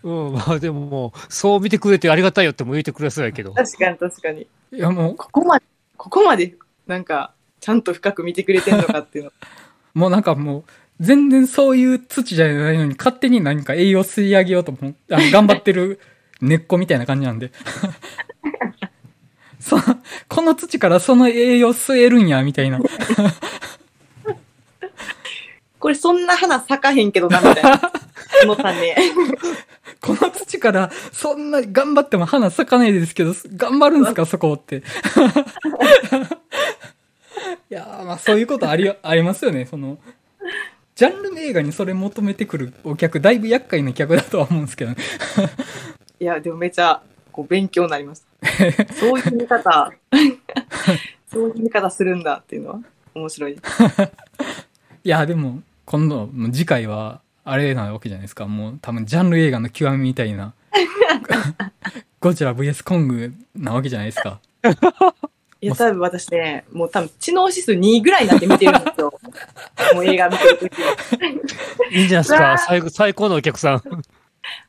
[0.02, 0.32] うん。
[0.34, 3.52] まあでももう、そう見てくれてありがたいよっても言ってくれそうやけど。
[3.52, 4.46] 確かに確かに。
[4.72, 5.64] いやもう、ここまで、
[5.96, 6.54] ここまで、
[6.86, 9.32] なんか、ちゃんと深く見てくれてんのかっていうの。
[9.94, 10.64] もうなんかもう、
[11.00, 14.78] 全然そういう土じゃないのに勝手に何か栄養吸い上げようとも
[15.10, 16.00] あの頑張ってる
[16.40, 17.52] 根っこみたいな感じなんで。
[19.60, 19.76] そ
[20.28, 22.78] この土からその栄養吸えるんや、みたいな。
[25.80, 27.92] これそんな花咲かへんけどな、みたいな。
[28.44, 28.96] 思ったんで。
[30.00, 34.84] この土からそんな頑張っても花咲かないですけど、頑張るんですか、そこって。
[37.70, 39.66] いやーまあそういうことあり、ありますよね。
[39.66, 39.98] その、
[40.96, 44.96] ジャンル映画にそれ求めてくるお客、だいぶ厄介な客だとは思うんですけどね。
[46.18, 48.86] いや、でもめちゃ、こう、勉強になりました。
[48.94, 49.92] そういう見方、
[51.30, 52.80] そういう見方するんだっていうのは、
[53.14, 53.52] 面白い。
[53.52, 53.56] い
[55.04, 58.46] や、でも、今度、もう次回は、あれなわけじゃないですか。
[58.46, 60.54] もう多分ジャンル映画の極みみたいな、
[62.20, 64.40] ゴジラ VS コングなわけじゃないですか。
[65.60, 69.18] いや、多分私ね、もう多分知能指数2ぐらいになって見てるんですよ。
[69.94, 70.88] もう映画見てるときは。
[71.90, 72.54] いいんじゃないですか？
[72.54, 73.82] ー最後、最高のお客さん。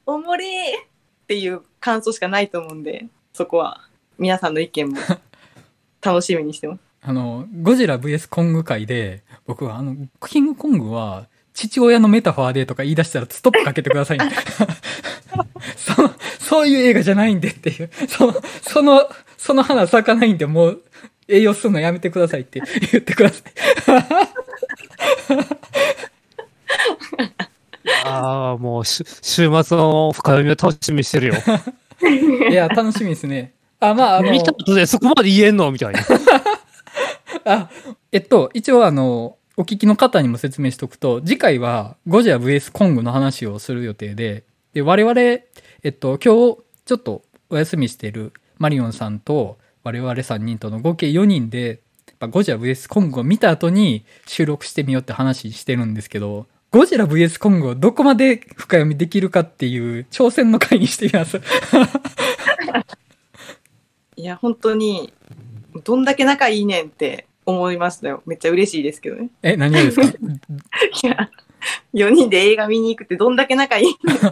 [0.06, 0.86] おもれーっ
[1.28, 3.82] ていう感想しかないと思うんで、そこは
[4.18, 4.98] 皆さんの意見も
[6.02, 6.80] 楽しみにしてます。
[7.02, 9.96] あの、ゴジラ VS コング界で、僕はあの、
[10.28, 11.28] キングコングは、
[11.58, 14.30] 父親のメタファーでとか言い出したらストップかけてくださいね。
[15.76, 15.94] そ
[16.40, 17.90] そういう映画じゃないんでっていう。
[18.08, 20.84] その、その、その花咲かないんで、もう、
[21.28, 23.44] 栄養するのやめてくださいって言ってください。
[28.06, 31.34] あああ、もうし、週末の深読みを楽しみにしてるよ。
[32.52, 33.54] いや、楽しみですね。
[33.80, 35.72] あ、まあ、あの、見た後でそこまで言えんの？
[35.72, 36.02] みたいな。
[37.46, 37.70] あ、
[38.12, 44.44] えっと、一応あの、お聞きの方にも説明しておくと、次回はゴジラ VS コングの話をする予定で、
[44.74, 45.44] で、我々、え
[45.88, 51.80] っと、今日ちょっとお休みしてるマリオンさんと我々3人との合計4人で、
[52.30, 61.42] ゴジラ VS コングを見た後に収録してみようって話してるんですけど、ゴジラ VS コングをどこまで深読みできるかっていう挑戦の回にしてみます。
[64.18, 65.12] いや、本当に、
[65.84, 68.22] どんだけ仲いいねんって思いましたよ。
[68.26, 69.30] めっちゃ嬉しいですけどね。
[69.42, 70.04] え、何がですか？
[70.12, 70.12] い
[71.08, 71.30] や、
[71.94, 73.86] 4人で映画見に行くってどんだけ仲いい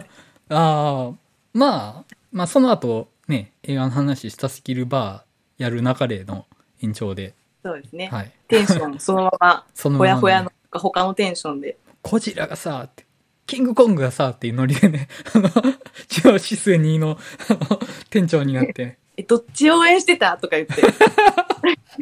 [0.50, 1.12] ああ、
[1.54, 6.44] まあ、まあその後ね、映画の話したスキルバーやる中での
[6.82, 8.08] 延長で、そうですね。
[8.08, 8.30] はい。
[8.48, 11.76] テンションそのまま、 そのままねほやほやの他のテンションで。
[12.02, 13.04] ゴジラがさ、って、
[13.46, 20.36] キングコングがさ、っていうノリでね、あの、中央指数2のあの店長になって、え、どっち応援してた？
[20.36, 20.74] とか言って。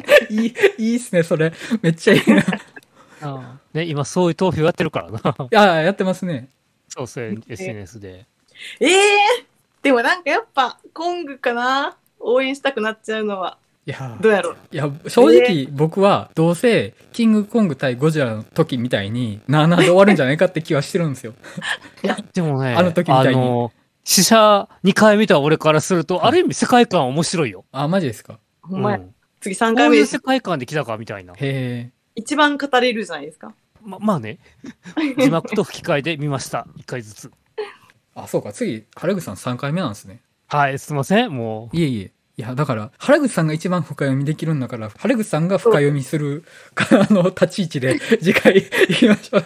[0.29, 1.53] いい、いいっすね、それ。
[1.81, 2.41] めっちゃいいな。
[2.41, 2.43] い
[3.73, 5.21] ね、今そういう投票やってるからな。
[5.51, 6.49] や、やってますね。
[6.89, 8.25] そうそう、SNS で。
[8.79, 8.95] ええ
[9.81, 11.95] でもなんかやっぱ、コングかな？
[12.19, 13.57] 応援したくなっちゃうのは。
[13.85, 14.55] いや、どうやろう？
[14.71, 21.33] いや、正直僕はどうせ、キングコング対ゴジラの時みたいに、なあなあで終わるんじゃないかって気はしてるんですよ。
[22.03, 23.71] いや、でもね、あの時みたいにの、
[24.03, 27.63] 死者2回見た俺からすると、ある意味世界観面白いよ。
[27.71, 28.39] あ、マジですか？
[28.63, 29.01] ほんまや。
[29.45, 31.33] うん次3こういう回目です世界観で来たかみたいな。
[31.33, 31.91] へえ。
[32.15, 33.53] 一番語れるじゃないですか。
[33.83, 34.39] ま、まあね、
[35.19, 36.67] 字幕と吹き替えで見ました。
[36.77, 37.31] 1回ずつ。
[38.15, 40.21] あ、そうか、次、原口さん3回目なんですね。
[40.47, 41.31] はい、すいません。
[41.31, 42.11] もう、いえいえ。
[42.37, 46.43] いや、だから、原口さんが一番深読みできるんだから、原口さんが深読みする、
[46.75, 49.43] あの、立ち位置で、次回行きましょう。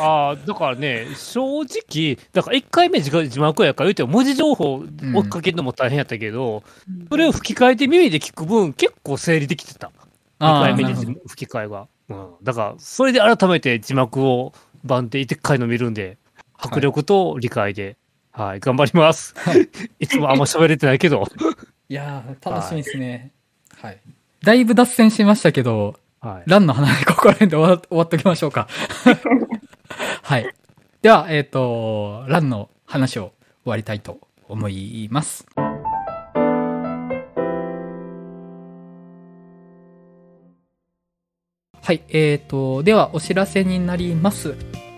[0.00, 4.84] ああ、だからね、正直、だから1回目字字幕やから言うても文字情報
[5.14, 6.64] 追っかけるのも大変やったけど、
[7.10, 9.88] それを吹き替えて耳で聞く分、結構整理できてた。
[9.88, 9.90] 2
[10.40, 10.94] あー回目で
[11.28, 11.86] 吹き替えが。
[12.08, 12.26] うん。
[12.42, 16.18] だから、それで改めて字幕を番手1回の見るんで、
[16.58, 17.96] 迫力と理解で、
[18.32, 19.34] はい、頑張ります。
[20.00, 21.28] いつもあんま喋れてないけど、
[21.88, 23.30] いやー、楽しみですね。
[23.76, 23.98] はい。
[24.42, 26.50] だいぶ脱線しましたけど、はい。
[26.50, 28.68] ランの話、ここら辺で終わ終わっときましょうか。
[30.22, 30.54] はい。
[31.02, 33.32] では、えっ、と、ランの話を
[33.64, 34.18] 終わりたいと
[34.48, 35.46] 思います。
[41.82, 42.02] はい。
[42.08, 44.54] えっ、と、ではお知らせになります。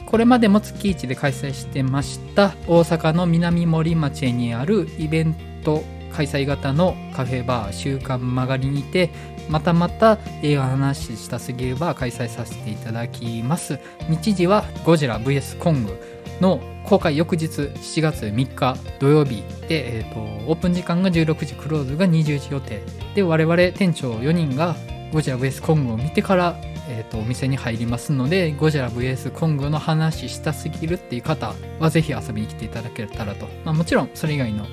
[0.07, 5.34] これまでも月1で開催してました大阪の南森町にあるイベン
[5.64, 5.82] ト
[6.16, 9.10] 開催型のカフェバー週刊曲がりにて
[9.50, 13.78] またまた映画の話したすぎるバー開催させていただきます。
[14.08, 16.00] 日時はゴジラ VS コング
[16.40, 22.80] の公開翌日7月3日土曜日で、えー、とオープン時間が16時クローズが20時予定
[23.14, 24.74] で我々店長4人が
[25.12, 26.56] ゴジラ VS コングを見てから、
[26.88, 34.66] えー、とお店に入りますのでゴジラ VS コングの話したすぎるっていう方はぜひ遊びに来ていただけたらと、まあ、もちろんそれ以外の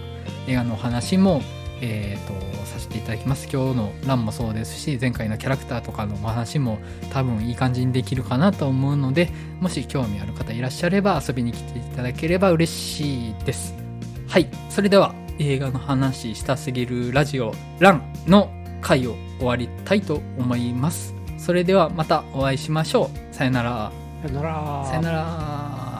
[0.47, 1.41] 映画のお話も、
[1.81, 2.33] えー、と
[2.65, 3.47] させていただきます。
[3.51, 6.79] 今日のランもそうですし前回のキャラクターとかのお話も
[7.11, 9.29] 多分いい感じにできるかなと思うので
[9.59, 13.73] もし興味ある方いらっしゃれば遊びに来ていただければ嬉しいです。
[14.27, 14.47] はい。
[14.69, 18.49] それでは映画の話したすぎるラジオランの
[18.81, 21.13] 回を終わりたいと思います。
[21.37, 23.35] それではまたお会いしましょう。
[23.35, 23.91] さよなら。
[24.21, 24.85] さよなら。
[24.87, 25.92] さよなら